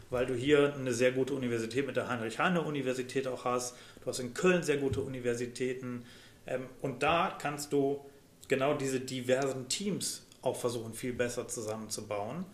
[0.10, 3.76] weil du hier eine sehr gute Universität mit der Heinrich-Heine-Universität auch hast.
[4.02, 6.06] Du hast in Köln sehr gute Universitäten.
[6.46, 8.06] Ähm, und da kannst du
[8.48, 12.46] genau diese diversen Teams auch versuchen, viel besser zusammenzubauen,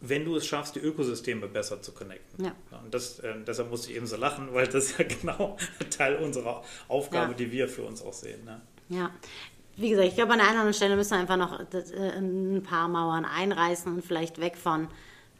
[0.00, 2.44] wenn du es schaffst, die Ökosysteme besser zu connecten.
[2.44, 2.54] Ja.
[2.84, 5.56] Und das, äh, deshalb musste ich eben so lachen, weil das ist ja genau
[5.90, 7.38] Teil unserer Aufgabe, ja.
[7.38, 8.44] die wir für uns auch sehen.
[8.44, 8.60] Ne?
[8.88, 9.10] Ja,
[9.76, 12.88] wie gesagt, ich glaube, an einer anderen Stelle müssen wir einfach noch äh, ein paar
[12.88, 14.88] Mauern einreißen und vielleicht weg von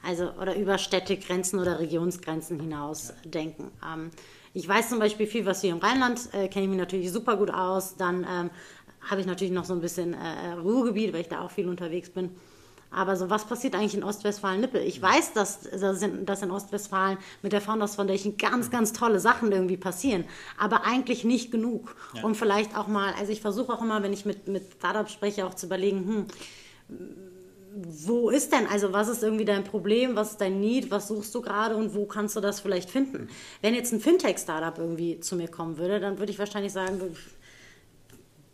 [0.02, 3.70] also oder über Städtegrenzen oder Regionsgrenzen hinaus denken.
[3.84, 4.10] Ähm,
[4.54, 7.36] ich weiß zum Beispiel viel, was hier im Rheinland, äh, kenne ich mich natürlich super
[7.36, 7.96] gut aus.
[7.96, 8.50] Dann ähm,
[9.08, 12.10] habe ich natürlich noch so ein bisschen äh, Ruhrgebiet, weil ich da auch viel unterwegs
[12.10, 12.30] bin.
[12.90, 14.78] Aber so, was passiert eigentlich in Ostwestfalen-Lippe?
[14.78, 19.18] Ich weiß, dass, dass, in, dass in Ostwestfalen mit der Founders Foundation ganz, ganz tolle
[19.18, 20.24] Sachen irgendwie passieren,
[20.58, 21.96] aber eigentlich nicht genug.
[22.14, 22.22] Ja.
[22.22, 25.46] Um vielleicht auch mal, also ich versuche auch immer, wenn ich mit, mit Startups spreche,
[25.46, 26.26] auch zu überlegen,
[26.88, 27.31] hm,
[27.74, 31.34] wo ist denn, also was ist irgendwie dein Problem, was ist dein Need, was suchst
[31.34, 33.28] du gerade und wo kannst du das vielleicht finden?
[33.60, 37.00] Wenn jetzt ein Fintech-Startup irgendwie zu mir kommen würde, dann würde ich wahrscheinlich sagen,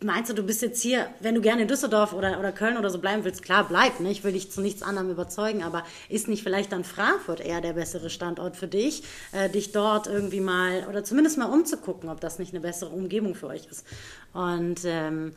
[0.01, 2.89] meinst du, du bist jetzt hier, wenn du gerne in Düsseldorf oder, oder Köln oder
[2.89, 4.11] so bleiben willst, klar, bleib, ne?
[4.11, 7.73] ich will dich zu nichts anderem überzeugen, aber ist nicht vielleicht dann Frankfurt eher der
[7.73, 9.03] bessere Standort für dich,
[9.33, 13.35] äh, dich dort irgendwie mal, oder zumindest mal umzugucken, ob das nicht eine bessere Umgebung
[13.35, 13.85] für euch ist.
[14.33, 15.33] Und ähm,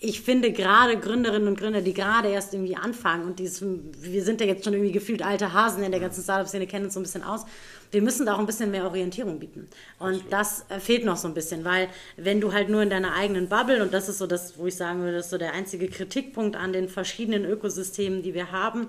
[0.00, 4.40] ich finde gerade Gründerinnen und Gründer, die gerade erst irgendwie anfangen und dieses, wir sind
[4.40, 7.04] ja jetzt schon irgendwie gefühlt alte Hasen in der ganzen Startup-Szene, kennen uns so ein
[7.04, 7.46] bisschen aus.
[7.92, 9.68] Wir müssen da auch ein bisschen mehr Orientierung bieten.
[9.98, 13.14] Und das äh, fehlt noch so ein bisschen, weil wenn du halt nur in deiner
[13.14, 15.52] eigenen Bubble, und das ist so das, wo ich sagen würde, das ist so der
[15.52, 18.88] einzige Kritikpunkt an den verschiedenen Ökosystemen, die wir haben,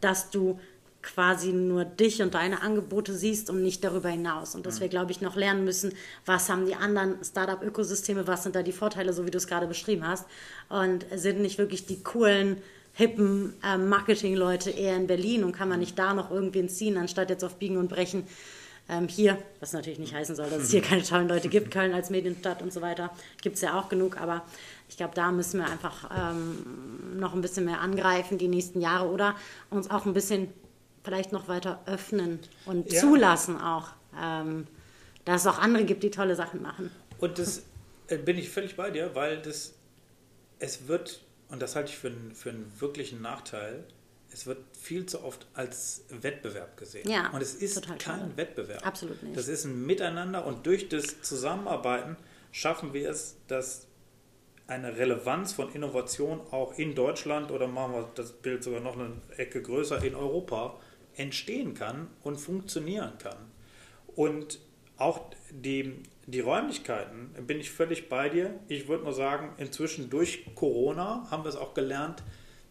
[0.00, 0.58] dass du
[1.02, 4.54] quasi nur dich und deine Angebote siehst und nicht darüber hinaus.
[4.54, 5.92] Und dass wir, glaube ich, noch lernen müssen,
[6.26, 9.66] was haben die anderen Startup-Ökosysteme, was sind da die Vorteile, so wie du es gerade
[9.66, 10.26] beschrieben hast.
[10.68, 12.62] Und sind nicht wirklich die coolen,
[12.94, 17.30] hippen äh, Marketing-Leute eher in Berlin und kann man nicht da noch irgendwen ziehen, anstatt
[17.30, 18.26] jetzt auf Biegen und Brechen
[18.88, 21.94] ähm, hier, was natürlich nicht heißen soll, dass es hier keine tollen Leute gibt, Köln
[21.94, 23.10] als Medienstadt und so weiter,
[23.40, 24.44] gibt es ja auch genug, aber
[24.88, 29.08] ich glaube, da müssen wir einfach ähm, noch ein bisschen mehr angreifen die nächsten Jahre
[29.08, 29.34] oder
[29.70, 30.48] uns auch ein bisschen
[31.04, 33.00] vielleicht noch weiter öffnen und ja.
[33.00, 34.66] zulassen auch, ähm,
[35.24, 36.90] dass es auch andere gibt, die tolle Sachen machen.
[37.18, 37.62] Und das
[38.08, 39.74] äh, bin ich völlig bei dir, weil das,
[40.58, 43.84] es wird, und das halte ich für, einen, für einen wirklichen Nachteil,
[44.32, 47.08] es wird viel zu oft als Wettbewerb gesehen.
[47.08, 48.32] Ja, und es ist kein toll.
[48.36, 48.86] Wettbewerb.
[48.86, 49.36] Absolut nicht.
[49.36, 52.16] Das ist ein Miteinander und durch das Zusammenarbeiten
[52.50, 53.86] schaffen wir es, dass
[54.66, 59.12] eine Relevanz von Innovation auch in Deutschland oder machen wir das Bild sogar noch eine
[59.36, 60.78] Ecke größer in Europa
[61.16, 63.36] entstehen kann und funktionieren kann.
[64.14, 64.60] Und
[64.96, 65.94] auch die,
[66.26, 68.58] die Räumlichkeiten, bin ich völlig bei dir.
[68.68, 72.22] Ich würde nur sagen, inzwischen durch Corona haben wir es auch gelernt,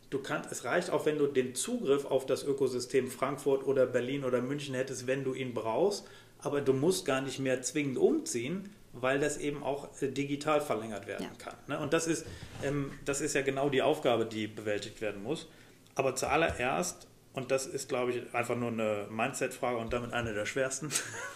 [0.10, 4.24] du kannst, es reicht auch, wenn du den Zugriff auf das Ökosystem Frankfurt oder Berlin
[4.24, 6.08] oder München hättest, wenn du ihn brauchst,
[6.40, 11.08] aber du musst gar nicht mehr zwingend umziehen, weil das eben auch äh, digital verlängert
[11.08, 11.32] werden ja.
[11.38, 11.56] kann.
[11.68, 11.80] Ne?
[11.80, 12.26] Und das ist,
[12.64, 15.48] ähm, das ist ja genau die Aufgabe, die bewältigt werden muss.
[15.96, 20.46] Aber zuallererst und das ist, glaube ich, einfach nur eine Mindset-Frage und damit eine der
[20.46, 20.90] schwersten.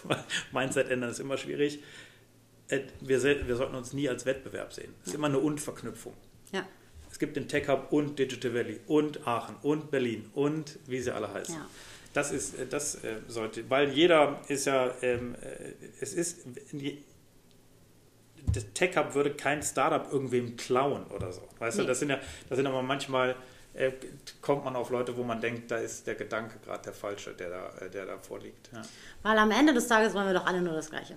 [0.52, 1.82] Mindset ändern ist immer schwierig.
[2.68, 4.94] Äh, wir, wir sollten uns nie als Wettbewerb sehen.
[5.02, 6.12] Es ist immer eine Und-Verknüpfung.
[6.52, 6.66] Ja.
[7.10, 11.14] Es gibt den Tech Hub und Digital Valley und Aachen und Berlin und wie sie
[11.14, 11.54] alle heißen.
[11.54, 11.66] Ja.
[12.12, 15.34] Das ist, äh, das äh, sollte, weil jeder ist ja, ähm,
[16.00, 16.40] es ist,
[18.52, 21.42] das Tech Hub würde kein Startup irgendwem klauen oder so.
[21.58, 21.84] Weißt nee.
[21.84, 23.34] du, das sind ja, das sind aber manchmal
[23.76, 23.92] äh,
[24.40, 27.50] kommt man auf Leute, wo man denkt, da ist der Gedanke gerade der falsche, der
[27.50, 28.70] da, äh, der da vorliegt.
[28.72, 28.82] Ja.
[29.22, 31.16] Weil am Ende des Tages wollen wir doch alle nur das Gleiche.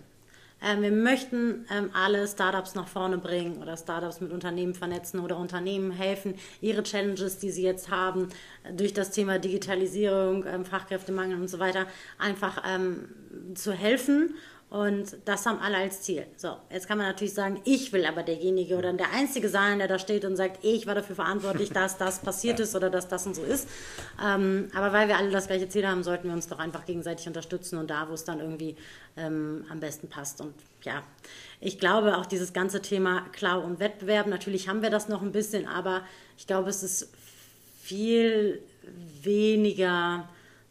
[0.61, 5.37] Ähm, wir möchten ähm, alle Startups nach vorne bringen oder Startups mit Unternehmen vernetzen oder
[5.37, 8.27] Unternehmen helfen, ihre Challenges, die sie jetzt haben,
[8.73, 11.85] durch das Thema Digitalisierung, ähm, Fachkräftemangel und so weiter,
[12.17, 13.09] einfach ähm,
[13.55, 14.35] zu helfen
[14.69, 16.27] und das haben alle als Ziel.
[16.37, 19.87] So, jetzt kann man natürlich sagen, ich will aber derjenige oder der Einzige sein, der
[19.87, 23.25] da steht und sagt, ich war dafür verantwortlich, dass das passiert ist oder dass das
[23.25, 23.67] und so ist.
[24.23, 27.25] Ähm, aber weil wir alle das gleiche Ziel haben, sollten wir uns doch einfach gegenseitig
[27.25, 28.75] unterstützen und da, wo es dann irgendwie
[29.17, 30.39] ähm, am besten passt.
[30.39, 30.53] Und
[30.83, 31.01] ja,
[31.59, 35.31] ich glaube auch dieses ganze Thema Klau und Wettbewerb, natürlich haben wir das noch ein
[35.31, 36.03] bisschen, aber
[36.37, 37.09] ich glaube, es ist
[37.81, 38.61] viel
[39.23, 40.29] weniger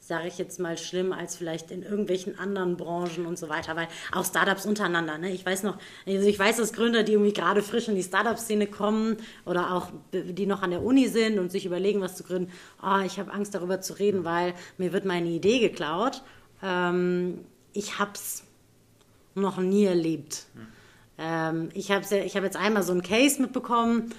[0.08, 3.88] sage ich jetzt mal, schlimm als vielleicht in irgendwelchen anderen Branchen und so weiter, weil
[4.10, 5.30] auch Startups untereinander, ne?
[5.30, 8.68] ich weiß noch, also ich weiß, dass Gründer, die irgendwie gerade frisch in die Startup-Szene
[8.68, 12.50] kommen oder auch die noch an der Uni sind und sich überlegen, was zu gründen,
[12.82, 16.22] oh, ich habe Angst darüber zu reden, weil mir wird meine Idee geklaut.
[16.62, 17.44] Ähm,
[17.74, 18.44] ich habe es
[19.34, 20.46] noch nie erlebt.
[20.54, 20.66] Hm.
[21.18, 24.14] Ähm, ich habe ich hab jetzt einmal so einen Case mitbekommen,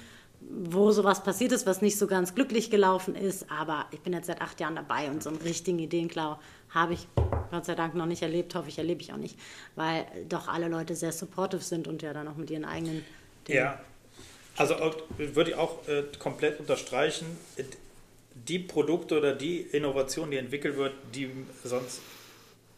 [0.49, 3.45] wo sowas passiert ist, was nicht so ganz glücklich gelaufen ist.
[3.51, 6.39] Aber ich bin jetzt seit acht Jahren dabei und so einen richtigen Ideenklau
[6.71, 7.07] habe ich
[7.51, 9.37] Gott sei Dank noch nicht erlebt, hoffe ich, erlebe ich auch nicht,
[9.75, 13.03] weil doch alle Leute sehr supportive sind und ja dann auch mit ihren eigenen
[13.47, 13.57] Dingen.
[13.57, 13.81] Ja,
[14.55, 14.75] also
[15.17, 17.25] würde ich auch äh, komplett unterstreichen.
[18.35, 21.29] Die Produkte oder die Innovation, die entwickelt wird, die
[21.63, 22.01] sonst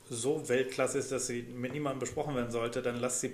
[0.09, 3.29] so Weltklasse ist, dass sie mit niemandem besprochen werden sollte, dann lasst sie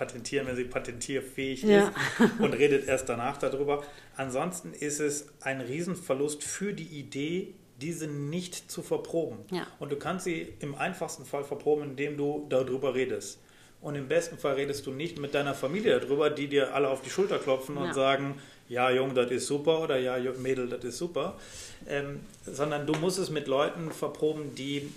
[0.00, 1.88] patentieren, wenn sie patentierfähig ja.
[1.88, 1.92] ist
[2.38, 3.84] und redet erst danach darüber.
[4.16, 9.40] Ansonsten ist es ein Riesenverlust für die Idee, diese nicht zu verproben.
[9.50, 9.66] Ja.
[9.78, 13.40] Und du kannst sie im einfachsten Fall verproben, indem du darüber redest.
[13.82, 17.02] Und im besten Fall redest du nicht mit deiner Familie darüber, die dir alle auf
[17.02, 17.82] die Schulter klopfen ja.
[17.82, 21.38] und sagen, ja, Jung, das ist super oder ja, Mädel, das ist super.
[21.86, 24.90] Ähm, sondern du musst es mit Leuten verproben, die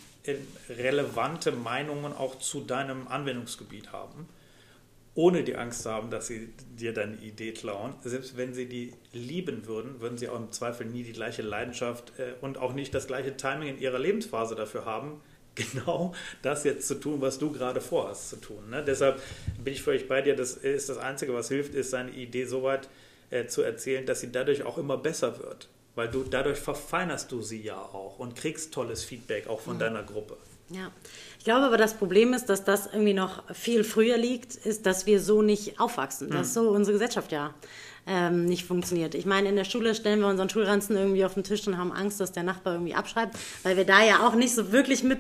[0.69, 4.27] relevante Meinungen auch zu deinem Anwendungsgebiet haben,
[5.15, 7.93] ohne die Angst zu haben, dass sie dir deine Idee klauen.
[8.03, 12.13] Selbst wenn sie die lieben würden, würden sie auch im Zweifel nie die gleiche Leidenschaft
[12.17, 15.21] äh, und auch nicht das gleiche Timing in ihrer Lebensphase dafür haben,
[15.55, 18.69] genau das jetzt zu tun, was du gerade vorhast zu tun.
[18.71, 18.83] Ne?
[18.83, 19.21] Deshalb
[19.63, 20.35] bin ich völlig bei dir.
[20.35, 22.89] Das ist das Einzige, was hilft, ist seine Idee so weit
[23.29, 25.69] äh, zu erzählen, dass sie dadurch auch immer besser wird.
[25.95, 29.79] Weil du dadurch verfeinerst du sie ja auch und kriegst tolles Feedback auch von mhm.
[29.79, 30.37] deiner Gruppe.
[30.69, 30.91] Ja,
[31.43, 35.05] ich glaube aber, das Problem ist, dass das irgendwie noch viel früher liegt, ist, dass
[35.05, 36.31] wir so nicht aufwachsen, mhm.
[36.31, 37.53] dass so unsere Gesellschaft ja
[38.07, 39.13] ähm, nicht funktioniert.
[39.13, 41.91] Ich meine, in der Schule stellen wir unseren Schulranzen irgendwie auf den Tisch und haben
[41.91, 45.19] Angst, dass der Nachbar irgendwie abschreibt, weil wir da ja auch nicht so wirklich mit,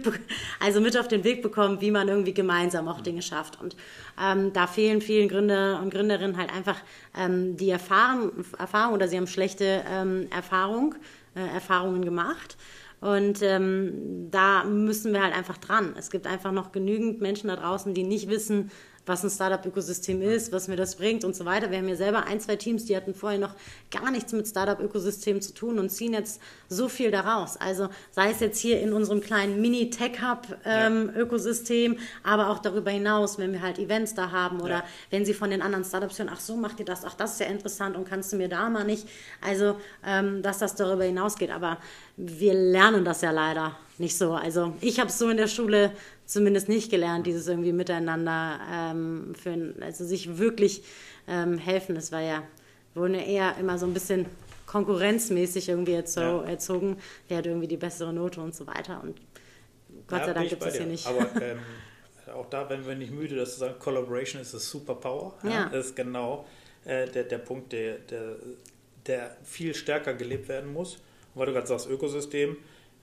[0.61, 3.59] also mit auf den Weg bekommen, wie man irgendwie gemeinsam auch Dinge schafft.
[3.61, 3.75] Und
[4.17, 6.77] ähm, da fehlen vielen Gründer und Gründerinnen halt einfach
[7.17, 10.95] ähm, die Erfahrung, Erfahrung oder sie haben schlechte ähm, Erfahrung,
[11.35, 12.55] äh, Erfahrungen gemacht.
[13.03, 15.93] Und ähm, da müssen wir halt einfach dran.
[15.97, 18.71] Es gibt einfach noch genügend Menschen da draußen, die nicht wissen,
[19.05, 21.71] was ein Startup-Ökosystem ist, was mir das bringt und so weiter.
[21.71, 23.53] Wir haben ja selber ein, zwei Teams, die hatten vorher noch
[23.91, 27.57] gar nichts mit Startup-Ökosystem zu tun und ziehen jetzt so viel daraus.
[27.57, 32.03] Also sei es jetzt hier in unserem kleinen Mini-Tech-Hub-Ökosystem, ähm, ja.
[32.23, 34.83] aber auch darüber hinaus, wenn wir halt Events da haben oder ja.
[35.09, 37.39] wenn sie von den anderen Startups hören, ach so, macht ihr das, ach das ist
[37.39, 39.07] ja interessant und kannst du mir da mal nicht.
[39.41, 41.51] Also, ähm, dass das darüber hinausgeht.
[41.51, 41.77] Aber
[42.17, 44.33] wir lernen das ja leider nicht so.
[44.33, 45.91] Also ich habe es so in der Schule
[46.25, 50.83] zumindest nicht gelernt, dieses irgendwie miteinander ähm, für, also sich wirklich
[51.27, 51.95] ähm, helfen.
[51.95, 52.43] Es war ja
[52.95, 54.25] wohl eher immer so ein bisschen
[54.65, 56.43] konkurrenzmäßig irgendwie erzo ja.
[56.43, 59.01] erzogen, wer hat irgendwie die bessere Note und so weiter.
[59.03, 59.19] Und
[60.07, 61.05] Gott ja, sei Dank gibt es hier nicht.
[61.05, 61.59] Aber ähm,
[62.33, 65.33] auch da werden wir nicht müde, dass zu sagen, Collaboration ist a Superpower.
[65.43, 65.49] Ja.
[65.49, 65.69] ja.
[65.69, 66.45] Das ist genau
[66.85, 68.35] äh, der, der Punkt, der, der,
[69.05, 70.95] der viel stärker gelebt werden muss.
[70.95, 72.57] Und weil du gerade sagst, Ökosystem,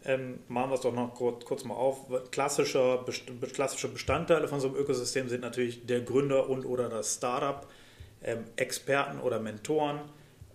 [0.04, 2.06] ähm, machen wir es doch noch kurz, kurz mal auf.
[2.30, 3.04] Klassische,
[3.52, 7.66] klassische Bestandteile von so einem Ökosystem sind natürlich der Gründer und oder das Startup,
[8.22, 10.00] ähm, Experten oder Mentoren,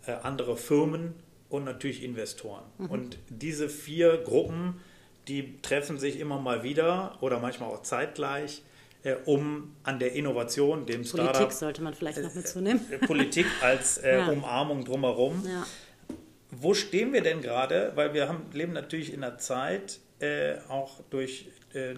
[0.08, 1.14] äh, andere Firmen
[1.50, 2.64] und natürlich Investoren.
[2.78, 2.86] Mhm.
[2.88, 4.82] Und diese vier Gruppen,
[5.28, 8.64] die treffen sich immer mal wieder oder manchmal auch zeitgleich,
[9.04, 11.34] äh, um an der Innovation, dem Startup.
[11.34, 12.82] Politik sollte man vielleicht noch mit zunehmen.
[12.92, 14.28] Äh, Politik als äh, ja.
[14.28, 15.44] Umarmung drumherum.
[15.46, 15.66] Ja
[16.62, 17.92] wo stehen wir denn gerade?
[17.96, 21.96] Weil wir haben, leben natürlich in einer Zeit, äh, auch durch äh,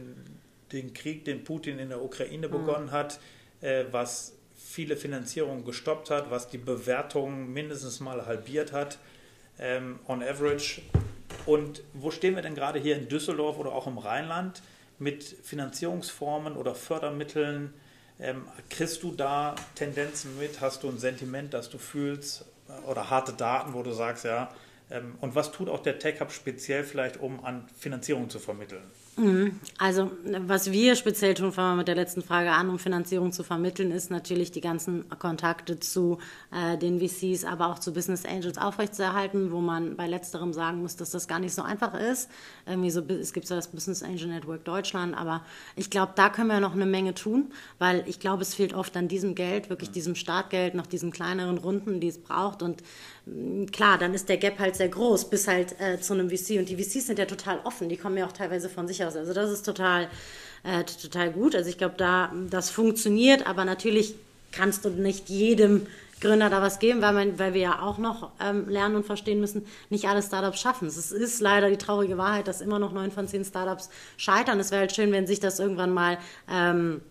[0.72, 2.92] den Krieg, den Putin in der Ukraine begonnen mhm.
[2.92, 3.20] hat,
[3.62, 8.98] äh, was viele Finanzierungen gestoppt hat, was die Bewertungen mindestens mal halbiert hat,
[9.60, 10.82] ähm, on average.
[11.46, 14.62] Und wo stehen wir denn gerade hier in Düsseldorf oder auch im Rheinland
[15.00, 17.74] mit Finanzierungsformen oder Fördermitteln?
[18.20, 20.60] Ähm, kriegst du da Tendenzen mit?
[20.60, 22.46] Hast du ein Sentiment, das du fühlst?
[22.86, 24.50] Oder harte Daten, wo du sagst, ja,
[24.90, 28.90] ähm, und was tut auch der Tech Hub speziell vielleicht, um an Finanzierung zu vermitteln?
[29.18, 29.60] Mhm.
[29.80, 33.44] Also, was wir speziell tun, fangen wir mit der letzten Frage an, um Finanzierung zu
[33.44, 36.20] vermitteln, ist natürlich die ganzen Kontakte zu
[36.52, 40.98] äh, den VCs, aber auch zu Business Angels aufrechtzuerhalten, wo man bei letzterem sagen muss,
[40.98, 42.30] dass das gar nicht so einfach ist.
[42.68, 45.44] Irgendwie so, es gibt zwar das Business Angel Network Deutschland, aber
[45.76, 48.96] ich glaube, da können wir noch eine Menge tun, weil ich glaube, es fehlt oft
[48.96, 52.62] an diesem Geld, wirklich diesem Startgeld, noch diesen kleineren Runden, die es braucht.
[52.62, 52.84] Und
[53.72, 56.60] klar, dann ist der Gap halt sehr groß bis halt äh, zu einem VC.
[56.60, 59.16] Und die VCs sind ja total offen, die kommen ja auch teilweise von sich aus.
[59.16, 60.08] Also das ist total,
[60.64, 61.56] äh, total gut.
[61.56, 64.16] Also ich glaube, da das funktioniert, aber natürlich
[64.52, 65.88] kannst du nicht jedem
[66.20, 69.40] Gründer da was geben, weil, man, weil wir ja auch noch ähm, lernen und verstehen
[69.40, 70.98] müssen, nicht alle Startups schaffen es.
[70.98, 74.60] Es ist leider die traurige Wahrheit, dass immer noch neun von zehn Startups scheitern.
[74.60, 76.18] Es wäre halt schön, wenn sich das irgendwann mal
[76.50, 77.02] ähm,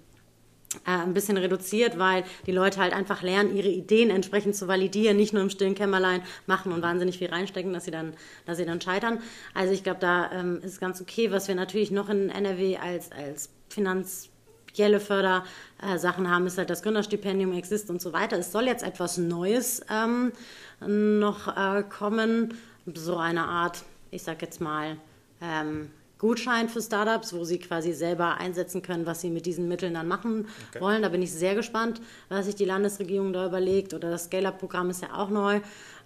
[0.84, 5.16] äh, ein bisschen reduziert, weil die Leute halt einfach lernen, ihre Ideen entsprechend zu validieren,
[5.16, 8.66] nicht nur im stillen Kämmerlein machen und wahnsinnig viel reinstecken, dass sie dann, dass sie
[8.66, 9.20] dann scheitern.
[9.54, 13.10] Also ich glaube, da ähm, ist ganz okay, was wir natürlich noch in NRW als,
[13.12, 18.38] als finanzielle Fördersachen haben, ist halt das Gründerstipendium, Exist und so weiter.
[18.38, 20.32] Es soll jetzt etwas Neues ähm,
[20.80, 22.54] noch äh, kommen,
[22.94, 24.96] so eine Art, ich sag jetzt mal,
[25.40, 29.94] ähm, Gutschein für Startups, wo sie quasi selber einsetzen können, was sie mit diesen Mitteln
[29.94, 30.80] dann machen okay.
[30.80, 31.02] wollen.
[31.02, 33.92] Da bin ich sehr gespannt, was sich die Landesregierung da überlegt.
[33.92, 35.60] Oder das Scale-Up-Programm ist ja auch neu.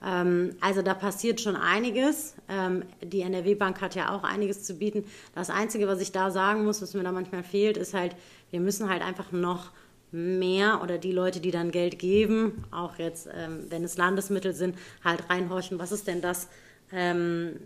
[0.05, 2.35] Ähm, also da passiert schon einiges.
[2.49, 5.05] Ähm, die NRW-Bank hat ja auch einiges zu bieten.
[5.35, 8.17] Das Einzige, was ich da sagen muss, was mir da manchmal fehlt, ist halt,
[8.51, 9.71] wir müssen halt einfach noch
[10.13, 14.77] mehr oder die Leute, die dann Geld geben, auch jetzt, ähm, wenn es Landesmittel sind,
[15.05, 16.49] halt reinhorchen, was ist denn das,
[16.93, 17.57] ähm,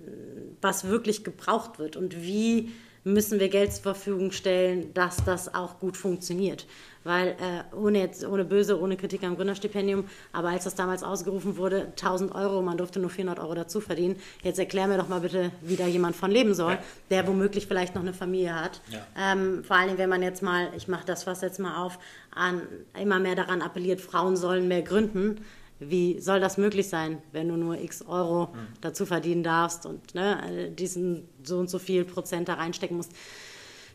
[0.61, 2.71] was wirklich gebraucht wird und wie
[3.05, 6.67] müssen wir Geld zur Verfügung stellen, dass das auch gut funktioniert.
[7.05, 11.59] Weil äh, ohne jetzt, ohne böse, ohne Kritik am Gründerstipendium, aber als das damals ausgerufen
[11.59, 14.17] wurde, 1000 Euro, man durfte nur 400 Euro dazu verdienen.
[14.43, 16.83] Jetzt erklär mir doch mal bitte, wie da jemand von leben soll, ja.
[17.11, 18.81] der womöglich vielleicht noch eine Familie hat.
[18.91, 19.07] Ja.
[19.33, 21.99] Ähm, vor allem, wenn man jetzt mal, ich mache das fast jetzt mal auf,
[22.35, 22.63] an,
[22.99, 25.45] immer mehr daran appelliert, Frauen sollen mehr gründen
[25.81, 28.67] wie soll das möglich sein, wenn du nur x Euro mhm.
[28.81, 33.13] dazu verdienen darfst und ne, diesen so und so viel Prozent da reinstecken musst.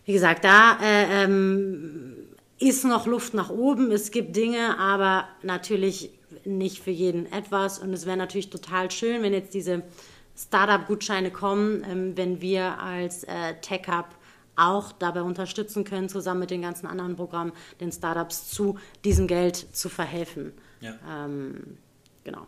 [0.05, 2.15] Wie gesagt, da äh, ähm,
[2.59, 3.91] ist noch Luft nach oben.
[3.91, 6.11] Es gibt Dinge, aber natürlich
[6.45, 7.79] nicht für jeden etwas.
[7.79, 9.83] Und es wäre natürlich total schön, wenn jetzt diese
[10.37, 14.07] Startup-Gutscheine kommen, ähm, wenn wir als äh, Tech Hub
[14.59, 19.55] auch dabei unterstützen können, zusammen mit den ganzen anderen Programmen, den Startups zu diesem Geld
[19.55, 20.53] zu verhelfen.
[20.81, 20.95] Ja.
[21.07, 21.77] Ähm,
[22.23, 22.45] genau.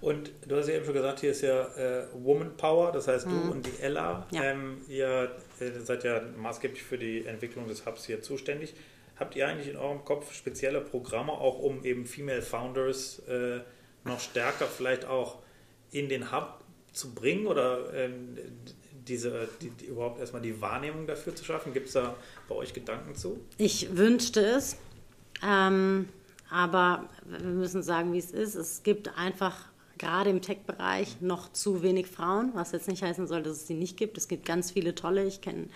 [0.00, 3.26] Und du hast ja eben schon gesagt, hier ist ja äh, Woman Power, das heißt
[3.26, 3.50] du mhm.
[3.50, 4.26] und die Ella.
[4.30, 4.44] Ja.
[4.44, 8.74] Ähm, ihr äh, seid ja maßgeblich für die Entwicklung des Hubs hier zuständig.
[9.18, 13.60] Habt ihr eigentlich in eurem Kopf spezielle Programme, auch um eben Female Founders äh,
[14.04, 15.38] noch stärker vielleicht auch
[15.90, 16.60] in den Hub
[16.92, 18.36] zu bringen oder ähm,
[19.06, 21.72] diese, die, die, überhaupt erstmal die Wahrnehmung dafür zu schaffen?
[21.72, 22.16] Gibt es da
[22.48, 23.38] bei euch Gedanken zu?
[23.58, 24.76] Ich wünschte es.
[25.46, 26.08] Ähm,
[26.50, 28.54] aber wir müssen sagen, wie es ist.
[28.54, 29.66] Es gibt einfach
[29.98, 33.74] gerade im Tech-Bereich noch zu wenig Frauen, was jetzt nicht heißen soll, dass es sie
[33.74, 34.18] nicht gibt.
[34.18, 35.26] Es gibt ganz viele tolle.
[35.26, 35.68] Ich kenne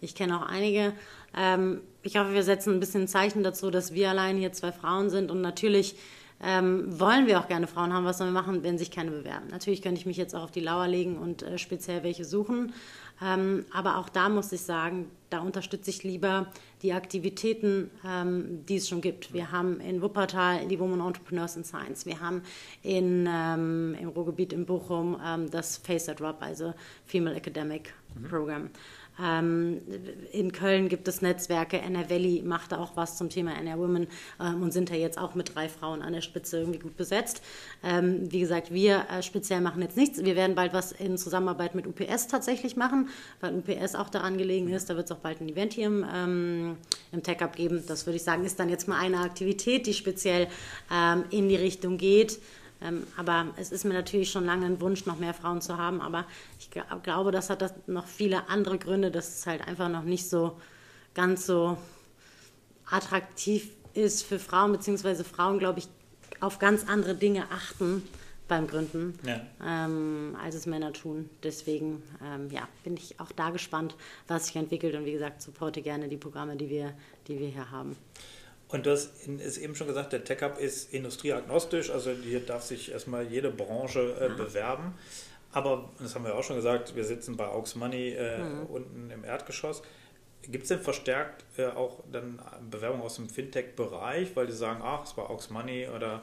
[0.00, 0.92] ich kenn auch einige.
[1.36, 4.72] Ähm, ich hoffe, wir setzen ein bisschen ein Zeichen dazu, dass wir allein hier zwei
[4.72, 5.96] Frauen sind und natürlich
[6.42, 8.04] ähm, wollen wir auch gerne Frauen haben.
[8.04, 9.48] Was sollen wir machen, wenn sich keine bewerben?
[9.50, 12.72] Natürlich könnte ich mich jetzt auch auf die Lauer legen und äh, speziell welche suchen.
[13.20, 16.46] Ähm, aber auch da muss ich sagen, da unterstütze ich lieber
[16.82, 19.34] die Aktivitäten, ähm, die es schon gibt.
[19.34, 22.06] Wir haben in Wuppertal die Women Entrepreneurs in Science.
[22.06, 22.42] Wir haben
[22.82, 26.72] in, ähm, im Ruhrgebiet in Bochum ähm, das FACET ROP, also
[27.06, 28.28] Female Academic mhm.
[28.28, 28.70] Program.
[29.22, 29.80] Ähm,
[30.32, 34.06] in Köln gibt es Netzwerke, NR Valley macht auch was zum Thema NR Women
[34.40, 37.42] ähm, und sind da jetzt auch mit drei Frauen an der Spitze irgendwie gut besetzt.
[37.82, 40.22] Ähm, wie gesagt, wir äh, speziell machen jetzt nichts.
[40.22, 43.08] Wir werden bald was in Zusammenarbeit mit UPS tatsächlich machen,
[43.40, 44.90] weil UPS auch daran gelegen ist.
[44.90, 46.76] Da wird es auch bald ein Event hier im, ähm,
[47.12, 47.82] im Tech-Up geben.
[47.86, 50.48] Das würde ich sagen, ist dann jetzt mal eine Aktivität, die speziell
[50.92, 52.38] ähm, in die Richtung geht.
[52.80, 56.00] Ähm, aber es ist mir natürlich schon lange ein Wunsch, noch mehr Frauen zu haben.
[56.00, 56.24] Aber
[56.58, 56.70] ich
[57.02, 60.56] glaube, das hat das noch viele andere Gründe, dass es halt einfach noch nicht so
[61.14, 61.76] ganz so
[62.90, 65.88] attraktiv ist für Frauen, beziehungsweise Frauen, glaube ich,
[66.40, 68.02] auf ganz andere Dinge achten,
[68.48, 69.40] beim Gründen, Ja.
[69.64, 71.28] ähm, als es Männer tun.
[71.42, 73.94] Deswegen ähm, ja, bin ich auch da gespannt,
[74.26, 74.94] was sich entwickelt.
[74.94, 76.94] Und wie gesagt, supporte gerne die Programme, die wir,
[77.28, 77.94] die wir hier haben.
[78.68, 82.40] Und du hast in- ist eben schon gesagt, der Tech Hub ist industrieagnostisch, also hier
[82.40, 84.94] darf sich erstmal jede Branche äh, bewerben.
[85.52, 88.38] Aber, das haben wir auch schon gesagt, wir sitzen bei Aux Money äh,
[88.68, 89.80] unten im Erdgeschoss.
[90.42, 92.38] Gibt es denn verstärkt äh, auch dann
[92.70, 96.22] Bewerbungen aus dem Fintech-Bereich, weil die sagen, ach, es war Aux Money oder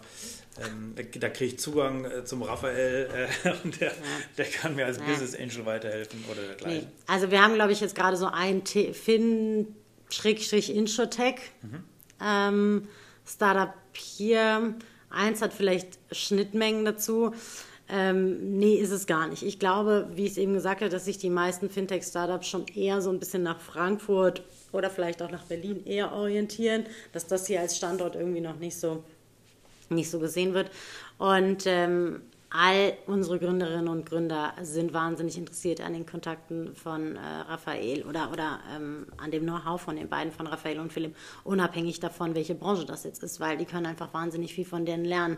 [0.63, 3.09] ähm, da, kriege ich Zugang äh, zum Raphael
[3.43, 3.91] äh, und der,
[4.37, 5.03] der kann mir als Ja.
[5.05, 6.47] Business Angel weiterhelfen oder Nee.
[6.47, 6.87] dergleichen.
[7.07, 8.63] Also wir haben, glaube ich, jetzt gerade so ein
[10.09, 11.35] Fin-Insurtech
[12.25, 12.87] ähm,
[13.25, 14.75] Startup hier.
[15.09, 17.33] Eins hat vielleicht Schnittmengen dazu.
[17.87, 19.43] Ähm, nee, ist es gar nicht.
[19.43, 22.99] Ich glaube, wie ich es eben gesagt habe, dass sich die meisten Fintech-Startups schon eher
[23.01, 27.61] so ein bisschen nach Frankfurt oder vielleicht auch nach Berlin eher orientieren, dass das hier
[27.61, 29.03] als Standort irgendwie noch nicht so
[29.89, 30.71] nicht so gesehen wird.
[31.19, 32.21] Und ähm,
[32.57, 38.31] all unsere Gründerinnen und Gründer sind wahnsinnig interessiert an den Kontakten von äh, Raphael oder,
[38.31, 42.55] oder ähm, an dem Know-how von den beiden, von Raphael und Philipp, unabhängig davon, welche
[42.55, 45.37] Branche das jetzt ist, weil die können einfach wahnsinnig viel von denen lernen.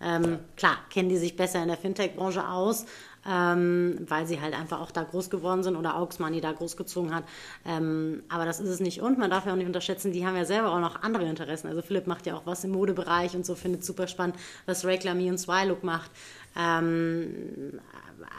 [0.00, 2.86] Ähm, klar, kennen die sich besser in der Fintech-Branche aus,
[3.26, 7.24] ähm, weil sie halt einfach auch da groß geworden sind oder Money da großgezogen hat.
[7.66, 9.02] Ähm, aber das ist es nicht.
[9.02, 11.68] Und man darf ja auch nicht unterschätzen, die haben ja selber auch noch andere Interessen.
[11.68, 15.30] Also Philipp macht ja auch was im Modebereich und so, findet super spannend, was Reclamy
[15.30, 16.10] und Swylook macht.
[16.58, 17.80] Ähm,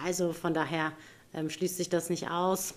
[0.04, 0.92] also von daher
[1.34, 2.76] ähm, schließt sich das nicht aus.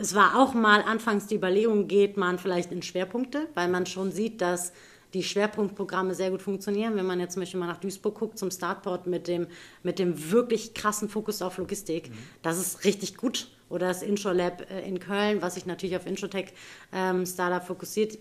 [0.00, 4.10] Es war auch mal anfangs die Überlegung, geht man vielleicht in Schwerpunkte, weil man schon
[4.10, 4.72] sieht, dass
[5.14, 6.96] die Schwerpunktprogramme sehr gut funktionieren.
[6.96, 9.46] Wenn man jetzt zum Beispiel mal nach Duisburg guckt zum Startport mit dem,
[9.82, 12.10] mit dem wirklich krassen Fokus auf Logistik,
[12.42, 13.48] das ist richtig gut.
[13.74, 16.52] Oder das IntroLab äh, in Köln, was sich natürlich auf Introtech
[16.92, 18.16] ähm, Startup fokussiert,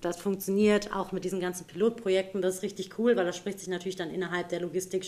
[0.00, 2.42] das, funktioniert auch mit diesen ganzen Pilotprojekten.
[2.42, 5.06] Das ist richtig cool, weil das spricht sich natürlich dann innerhalb der Logistik,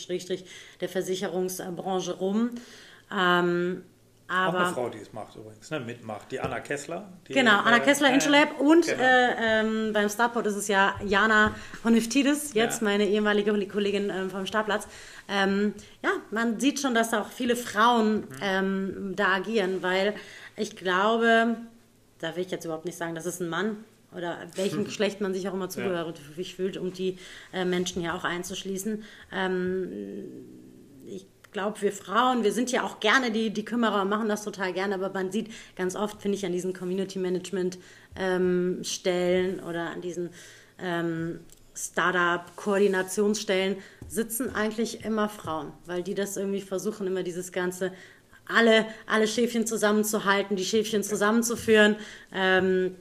[0.81, 2.51] der Versicherungsbranche rum.
[3.13, 3.83] Ähm,
[4.29, 5.81] Auch aber eine Frau, die es macht übrigens, ne?
[5.81, 6.31] mitmacht.
[6.31, 7.09] Die Anna Kessler.
[7.27, 9.03] Die, Genau, Anna äh, Kessler, äh, Intralab und genau.
[9.03, 12.85] äh, ähm, beim Starport ist es ja Jana Honiftides, jetzt Ja.
[12.85, 14.87] meine ehemalige Kollegin ähm, vom Startplatz.
[15.29, 15.73] Ähm,
[16.03, 20.15] ja, man sieht schon, dass da auch viele Frauen ähm, da agieren, weil
[20.57, 21.57] ich glaube,
[22.19, 23.83] da will ich jetzt überhaupt nicht sagen, das ist ein Mann
[24.15, 27.17] oder welchem Geschlecht man sich auch immer zugehörig fühlt, um die
[27.55, 29.05] äh, Menschen hier auch einzuschließen.
[31.49, 34.45] Ich glaube, wir Frauen, wir sind ja auch gerne die, die Kümmerer und machen das
[34.45, 37.79] total gerne, aber man sieht ganz oft, finde ich, an diesen Community Management
[38.17, 38.83] ähm,
[39.67, 40.29] oder an diesen
[40.79, 41.41] ähm,
[41.75, 43.77] Startup-Koordinationsstellen
[44.09, 47.93] sitzen eigentlich immer Frauen, weil die das irgendwie versuchen, immer dieses ganze,
[48.47, 51.97] alle, alle Schäfchen zusammenzuhalten, die Schäfchen zusammenzuführen.
[52.31, 52.95] Ähm,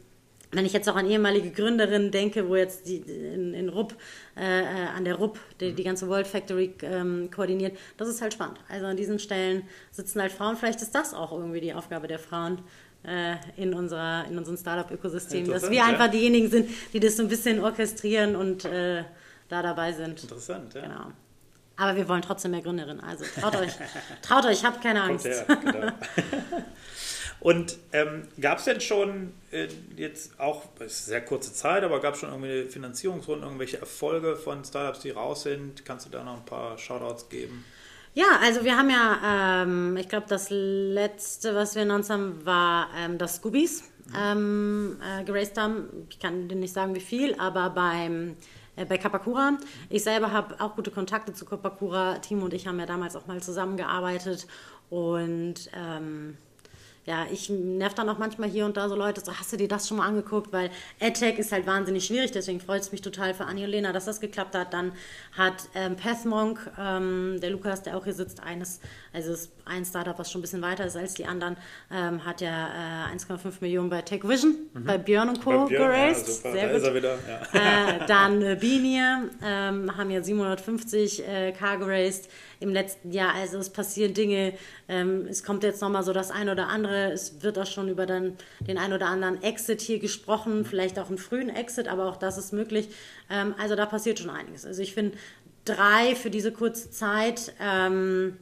[0.52, 3.96] wenn ich jetzt auch an ehemalige Gründerinnen denke, wo jetzt die in, in Rupp,
[4.38, 8.34] äh, äh, an der Rupp, die, die ganze World Factory ähm, koordiniert, das ist halt
[8.34, 8.60] spannend.
[8.70, 10.56] Also an diesen Stellen sitzen halt Frauen.
[10.56, 12.60] Vielleicht ist das auch irgendwie die Aufgabe der Frauen
[13.04, 15.86] äh, in, unserer, in unserem Startup-Ökosystem, dass wir ja.
[15.86, 19.04] einfach diejenigen sind, die das so ein bisschen orchestrieren und äh,
[19.50, 20.22] da dabei sind.
[20.24, 20.82] Interessant, ja.
[20.82, 21.12] Genau.
[21.80, 23.04] Aber wir wollen trotzdem mehr Gründerinnen.
[23.04, 23.74] Also traut euch,
[24.22, 25.26] traut euch, habt keine Kommt Angst.
[25.26, 25.88] her, genau.
[27.40, 32.00] Und ähm, gab es denn schon äh, jetzt auch, es ist sehr kurze Zeit, aber
[32.00, 35.86] gab es schon irgendwie Finanzierungsrunden, irgendwelche Erfolge von Startups, die raus sind?
[35.86, 37.64] Kannst du da noch ein paar Shoutouts geben?
[38.14, 42.90] Ja, also wir haben ja, ähm, ich glaube, das letzte, was wir announced haben, war
[42.98, 43.84] ähm, das Scoobies
[44.18, 46.08] ähm, äh, geraced haben.
[46.10, 48.36] Ich kann dir nicht sagen, wie viel, aber beim
[48.76, 49.58] äh, bei Kapakura.
[49.90, 52.20] Ich selber habe auch gute Kontakte zu Kapakura.
[52.20, 54.48] Timo und ich haben ja damals auch mal zusammengearbeitet
[54.90, 56.38] und ähm,
[57.08, 59.70] ja, ich nerv dann auch manchmal hier und da so Leute, so hast du dir
[59.70, 63.34] das schon mal angeguckt, weil AdTech ist halt wahnsinnig schwierig, deswegen freut es mich total
[63.34, 64.74] für Anni und Lena, dass das geklappt hat.
[64.74, 64.92] Dann
[65.32, 68.82] hat ähm, Pathmonk, ähm, der Lukas, der auch hier sitzt, eines,
[69.14, 71.56] also ist ein Startup, was schon ein bisschen weiter ist als die anderen,
[71.90, 75.66] ähm, hat ja äh, 1,5 Millionen bei TechVision, bei Björn und Co.
[75.66, 76.28] Björn, ja, geraced.
[76.28, 76.82] super, Sehr da gut.
[76.82, 77.18] ist er wieder.
[77.54, 77.96] Ja.
[77.96, 82.30] Äh, dann äh, Beanier ähm, haben ja 750 äh, K geraced
[82.60, 83.34] im letzten Jahr.
[83.34, 84.54] Also es passieren Dinge.
[84.88, 87.12] Ähm, es kommt jetzt nochmal so das ein oder andere.
[87.12, 90.66] Es wird auch schon über dann den ein oder anderen Exit hier gesprochen.
[90.66, 92.90] Vielleicht auch einen frühen Exit, aber auch das ist möglich.
[93.30, 94.66] Ähm, also da passiert schon einiges.
[94.66, 95.18] Also ich finde
[95.66, 97.54] drei für diese kurze Zeit.
[97.60, 98.38] Ähm,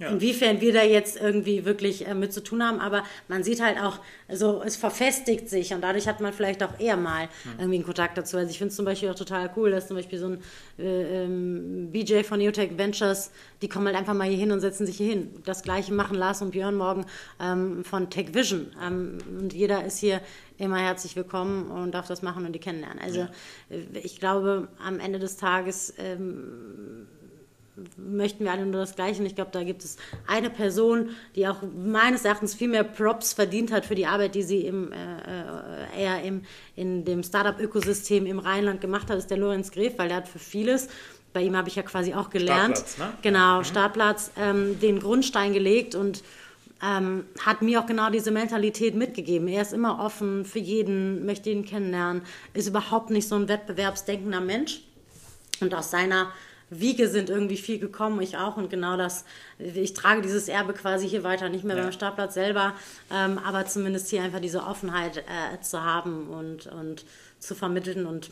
[0.00, 0.08] Ja.
[0.08, 3.78] Inwiefern wir da jetzt irgendwie wirklich äh, mit zu tun haben, aber man sieht halt
[3.78, 7.50] auch, also es verfestigt sich und dadurch hat man vielleicht auch eher mal mhm.
[7.58, 8.38] irgendwie einen Kontakt dazu.
[8.38, 10.42] Also ich finde es zum Beispiel auch total cool, dass zum Beispiel so ein
[10.78, 13.30] äh, ähm, BJ von Neotech Ventures,
[13.60, 15.34] die kommen halt einfach mal hier hin und setzen sich hier hin.
[15.44, 17.04] Das gleiche machen Lars und Björn morgen
[17.38, 18.74] ähm, von Tech Vision.
[18.82, 20.22] Ähm, und jeder ist hier
[20.56, 23.00] immer herzlich willkommen und darf das machen und die kennenlernen.
[23.00, 23.30] Also ja.
[23.68, 27.06] Äh, ich glaube, am Ende des Tages ähm,
[27.96, 29.20] möchten wir alle nur das Gleiche.
[29.20, 33.32] Und ich glaube, da gibt es eine Person, die auch meines Erachtens viel mehr Props
[33.32, 36.42] verdient hat für die Arbeit, die sie im, äh, äh eher im,
[36.76, 40.38] in dem Startup-Ökosystem im Rheinland gemacht hat, ist der Lorenz Gref, weil der hat für
[40.38, 40.88] vieles
[41.32, 42.78] bei ihm habe ich ja quasi auch gelernt.
[42.78, 43.18] Startplatz, ne?
[43.22, 43.64] Genau, mhm.
[43.64, 46.22] Startplatz, ähm, den Grundstein gelegt und
[46.82, 49.48] ähm, hat mir auch genau diese Mentalität mitgegeben.
[49.48, 52.22] Er ist immer offen für jeden, möchte ihn kennenlernen,
[52.54, 54.82] ist überhaupt nicht so ein wettbewerbsdenkender Mensch.
[55.60, 56.32] Und aus seiner
[56.70, 58.56] Wiege sind irgendwie viel gekommen, ich auch.
[58.56, 59.24] Und genau das,
[59.58, 61.82] ich trage dieses Erbe quasi hier weiter, nicht mehr ja.
[61.82, 62.74] beim Startplatz selber,
[63.12, 67.04] ähm, aber zumindest hier einfach diese Offenheit äh, zu haben und, und
[67.38, 68.30] zu vermitteln und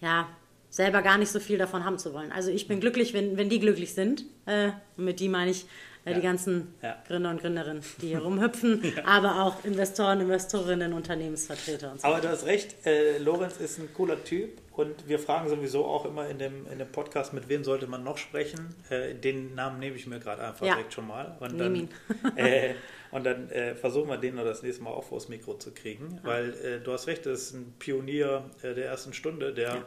[0.00, 0.28] ja,
[0.70, 2.32] selber gar nicht so viel davon haben zu wollen.
[2.32, 4.24] Also ich bin glücklich, wenn, wenn die glücklich sind.
[4.46, 5.66] Äh, und mit die meine ich
[6.04, 6.14] ja.
[6.14, 6.74] die ganzen.
[7.06, 12.08] Gründer und Gründerinnen, die hier rumhüpfen, aber auch Investoren, Investorinnen, Unternehmensvertreter und so.
[12.08, 16.06] Aber du hast recht, äh, Lorenz ist ein cooler Typ und wir fragen sowieso auch
[16.06, 18.74] immer in dem, in dem Podcast, mit wem sollte man noch sprechen.
[18.88, 21.36] Äh, den Namen nehme ich mir gerade einfach direkt schon mal.
[21.40, 21.88] Und dann, ihn.
[22.36, 22.74] Äh,
[23.10, 26.20] und dann äh, versuchen wir den noch das nächste Mal auch vors Mikro zu kriegen,
[26.22, 29.84] weil äh, du hast recht, das ist ein Pionier der ersten Stunde, der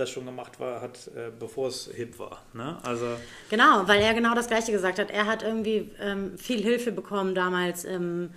[0.00, 2.42] das schon gemacht war, hat, äh, bevor es hip war.
[2.52, 2.78] Ne?
[2.82, 3.06] Also
[3.48, 5.10] genau, weil er genau das Gleiche gesagt hat.
[5.10, 7.84] Er hat irgendwie ähm, viel Hilfe bekommen damals.
[7.84, 8.30] Ähm,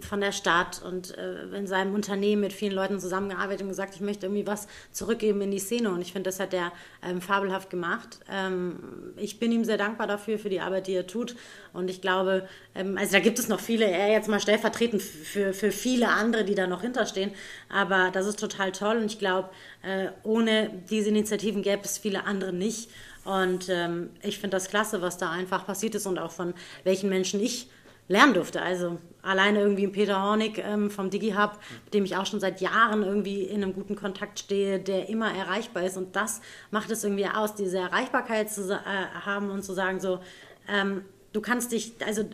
[0.00, 4.00] von der Stadt und äh, in seinem Unternehmen mit vielen Leuten zusammengearbeitet und gesagt, ich
[4.00, 5.90] möchte irgendwie was zurückgeben in die Szene.
[5.90, 6.72] Und ich finde, das hat er
[7.02, 8.18] ähm, fabelhaft gemacht.
[8.30, 8.76] Ähm,
[9.16, 11.36] ich bin ihm sehr dankbar dafür, für die Arbeit, die er tut.
[11.72, 15.52] Und ich glaube, ähm, also da gibt es noch viele, er jetzt mal stellvertretend für,
[15.52, 17.30] für viele andere, die da noch hinterstehen.
[17.68, 18.96] Aber das ist total toll.
[18.96, 19.48] Und ich glaube,
[19.82, 22.90] äh, ohne diese Initiativen gäbe es viele andere nicht.
[23.24, 27.10] Und ähm, ich finde das klasse, was da einfach passiert ist und auch von welchen
[27.10, 27.68] Menschen ich
[28.08, 28.60] lernen durfte.
[28.60, 33.02] Also alleine irgendwie Peter Hornig ähm, vom DigiHub, mit dem ich auch schon seit Jahren
[33.02, 35.96] irgendwie in einem guten Kontakt stehe, der immer erreichbar ist.
[35.96, 36.40] Und das
[36.70, 38.78] macht es irgendwie aus, diese Erreichbarkeit zu äh,
[39.24, 40.20] haben und zu sagen, so,
[40.68, 42.24] ähm, du kannst dich, also,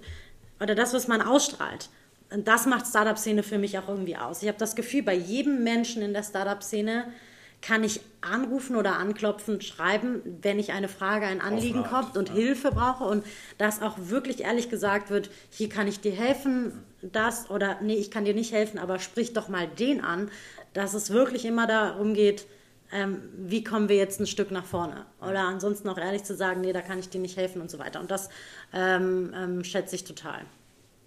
[0.60, 1.90] oder das, was man ausstrahlt.
[2.30, 4.42] Und das macht Startup-Szene für mich auch irgendwie aus.
[4.42, 7.12] Ich habe das Gefühl, bei jedem Menschen in der Startup-Szene,
[7.64, 12.34] kann ich anrufen oder anklopfen, schreiben, wenn ich eine Frage, ein Anliegen kommt und ja.
[12.34, 13.24] Hilfe brauche und
[13.56, 18.10] dass auch wirklich ehrlich gesagt wird, hier kann ich dir helfen, das oder nee, ich
[18.10, 20.30] kann dir nicht helfen, aber sprich doch mal den an,
[20.74, 22.46] dass es wirklich immer darum geht,
[22.92, 26.60] ähm, wie kommen wir jetzt ein Stück nach vorne oder ansonsten auch ehrlich zu sagen,
[26.60, 28.28] nee, da kann ich dir nicht helfen und so weiter und das
[28.74, 30.42] ähm, ähm, schätze ich total.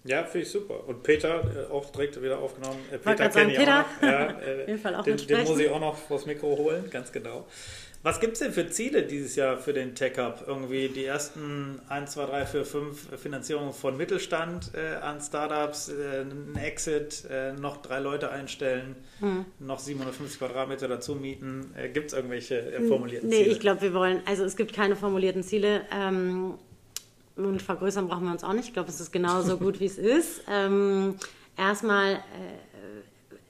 [0.08, 0.88] Ja, finde ich super.
[0.88, 2.78] Und Peter, äh, auch direkt wieder aufgenommen.
[2.90, 3.80] Äh, Peter kenne ich Peter.
[3.80, 4.08] auch noch.
[4.08, 7.12] Ja, äh, jeden Fall auch den, den muss ich auch noch vors Mikro holen, ganz
[7.12, 7.46] genau.
[8.02, 10.44] Was gibt es denn für Ziele dieses Jahr für den Tech Hub?
[10.46, 16.22] Irgendwie die ersten 1, 2, 3, 4, 5 Finanzierungen von Mittelstand äh, an Startups, äh,
[16.22, 19.44] ein Exit, äh, noch drei Leute einstellen, hm.
[19.58, 21.74] noch 750 Quadratmeter dazu mieten.
[21.76, 23.48] Äh, gibt es irgendwelche äh, formulierten nee, Ziele?
[23.48, 25.82] Nee, ich glaube, wir wollen, also es gibt keine formulierten Ziele.
[25.92, 26.54] Ähm,
[27.38, 28.66] und vergrößern brauchen wir uns auch nicht.
[28.66, 30.42] Ich glaube, es ist genauso gut, wie es ist.
[30.48, 31.14] Ähm,
[31.56, 32.18] erstmal, äh,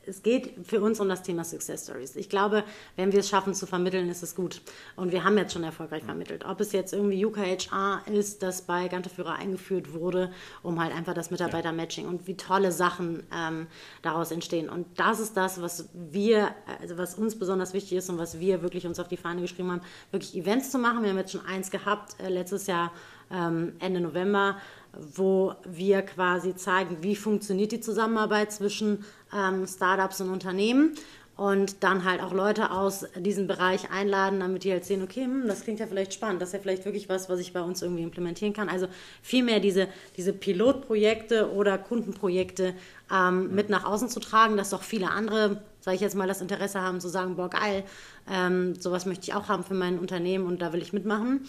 [0.09, 2.16] es geht für uns um das Thema Success Stories.
[2.16, 2.64] Ich glaube,
[2.97, 4.62] wenn wir es schaffen zu vermitteln, ist es gut.
[4.97, 6.45] Und wir haben jetzt schon erfolgreich vermittelt.
[6.47, 10.32] Ob es jetzt irgendwie UKHR ist, das bei Ganteführer eingeführt wurde,
[10.62, 13.66] um halt einfach das Mitarbeitermatching und wie tolle Sachen ähm,
[14.03, 14.68] daraus entstehen.
[14.70, 18.62] Und das ist das, was wir, also was uns besonders wichtig ist und was wir
[18.62, 21.03] wirklich uns auf die Fahne geschrieben haben, wirklich Events zu machen.
[21.03, 22.93] Wir haben jetzt schon eins gehabt, äh, letztes Jahr
[23.31, 24.57] Ende November,
[24.93, 29.05] wo wir quasi zeigen, wie funktioniert die Zusammenarbeit zwischen
[29.35, 30.95] ähm, Startups und Unternehmen
[31.39, 35.47] und dann halt auch Leute aus diesem Bereich einladen, damit die halt sehen, okay, hm,
[35.47, 37.81] das klingt ja vielleicht spannend, das ist ja vielleicht wirklich was, was ich bei uns
[37.81, 38.68] irgendwie implementieren kann.
[38.68, 38.89] Also
[39.22, 42.74] vielmehr diese, diese Pilotprojekte oder Kundenprojekte
[43.12, 46.41] ähm, mit nach außen zu tragen, dass doch viele andere, sage ich jetzt mal, das
[46.41, 47.85] Interesse haben zu sagen, boah, geil,
[48.29, 51.47] ähm, sowas möchte ich auch haben für mein Unternehmen und da will ich mitmachen.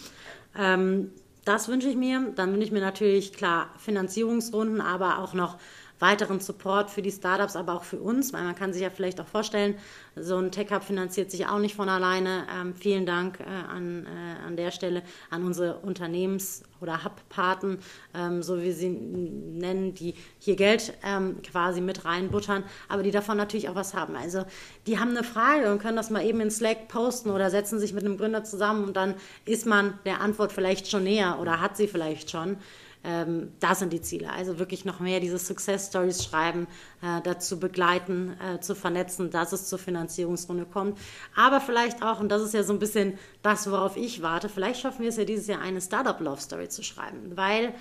[0.56, 1.10] Ähm,
[1.50, 2.32] das wünsche ich mir.
[2.36, 5.58] Dann wünsche ich mir natürlich klar Finanzierungsrunden, aber auch noch
[6.00, 9.20] weiteren Support für die Startups, aber auch für uns, weil man kann sich ja vielleicht
[9.20, 9.76] auch vorstellen,
[10.16, 12.46] so ein Tech Hub finanziert sich auch nicht von alleine.
[12.52, 17.78] Ähm, vielen Dank äh, an, äh, an der Stelle an unsere Unternehmens- oder Hub-Paten,
[18.14, 23.36] ähm, so wie sie nennen, die hier Geld ähm, quasi mit reinbuttern, aber die davon
[23.36, 24.16] natürlich auch was haben.
[24.16, 24.44] Also
[24.86, 27.92] die haben eine Frage und können das mal eben in Slack posten oder setzen sich
[27.92, 31.76] mit einem Gründer zusammen und dann ist man der Antwort vielleicht schon näher oder hat
[31.76, 32.56] sie vielleicht schon.
[33.02, 34.30] Ähm, das sind die Ziele.
[34.32, 36.66] Also wirklich noch mehr diese Success Stories schreiben,
[37.02, 40.98] äh, dazu begleiten, äh, zu vernetzen, dass es zur Finanzierungsrunde kommt.
[41.34, 44.80] Aber vielleicht auch, und das ist ja so ein bisschen das, worauf ich warte, vielleicht
[44.80, 47.74] schaffen wir es ja dieses Jahr eine Startup Love Story zu schreiben, weil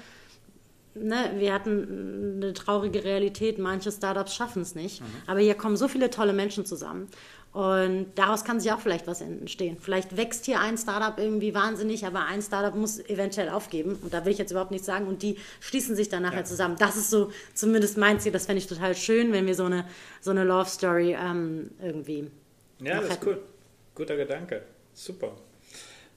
[0.95, 5.01] Ne, wir hatten eine traurige Realität, manche Startups schaffen es nicht.
[5.01, 5.05] Mhm.
[5.27, 7.07] Aber hier kommen so viele tolle Menschen zusammen.
[7.51, 9.77] Und daraus kann sich auch vielleicht was entstehen.
[9.79, 13.97] Vielleicht wächst hier ein Startup irgendwie wahnsinnig, aber ein Startup muss eventuell aufgeben.
[14.03, 15.07] Und da will ich jetzt überhaupt nichts sagen.
[15.07, 16.45] Und die schließen sich dann nachher ja.
[16.45, 16.75] zusammen.
[16.77, 18.31] Das ist so zumindest mein Ziel.
[18.31, 19.85] Das fände ich total schön, wenn wir so eine,
[20.21, 22.29] so eine Love Story ähm, irgendwie.
[22.81, 23.13] Ja, das hätten.
[23.13, 23.41] ist cool.
[23.95, 24.61] Guter Gedanke.
[24.93, 25.35] Super.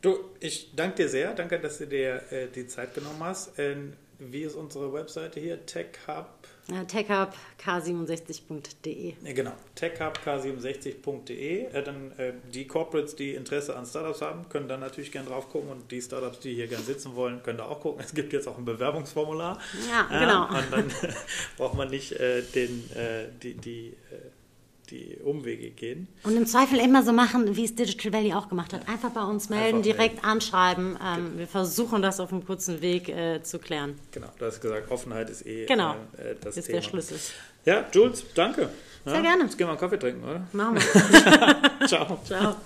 [0.03, 1.33] Du, ich danke dir sehr.
[1.33, 3.59] Danke, dass du dir äh, die Zeit genommen hast.
[3.59, 5.65] Ähm, wie ist unsere Webseite hier?
[5.65, 5.87] TechHub.
[6.09, 6.27] Ja,
[6.69, 9.15] techhubk67.de.
[9.25, 11.67] Ja, genau, techhubk67.de.
[11.67, 15.51] Äh, dann äh, die Corporates, die Interesse an Startups haben, können dann natürlich gerne drauf
[15.51, 18.03] gucken und die Startups, die hier gerne sitzen wollen, können da auch gucken.
[18.05, 19.59] Es gibt jetzt auch ein Bewerbungsformular.
[19.91, 20.49] Ja, genau.
[20.49, 20.91] und dann
[21.57, 23.95] braucht man nicht äh, den, äh, die, die äh,
[24.93, 26.07] die Umwege gehen.
[26.23, 28.89] Und im Zweifel immer so machen, wie es Digital Valley auch gemacht hat.
[28.89, 30.27] Einfach bei uns melden, Einfach direkt melden.
[30.27, 30.99] anschreiben.
[31.05, 31.39] Ähm, genau.
[31.39, 33.99] Wir versuchen das auf einem kurzen Weg äh, zu klären.
[34.13, 35.95] Genau, du hast gesagt, Offenheit ist eh genau.
[36.17, 36.77] äh, das ist Thema.
[36.77, 37.19] der Schlüssel.
[37.65, 38.69] Ja, Jules, danke.
[39.05, 39.45] Sehr ja, gerne.
[39.45, 40.47] Jetzt gehen wir einen Kaffee trinken, oder?
[40.53, 41.87] Machen wir.
[41.89, 42.21] Ciao.
[42.25, 42.57] Ciao.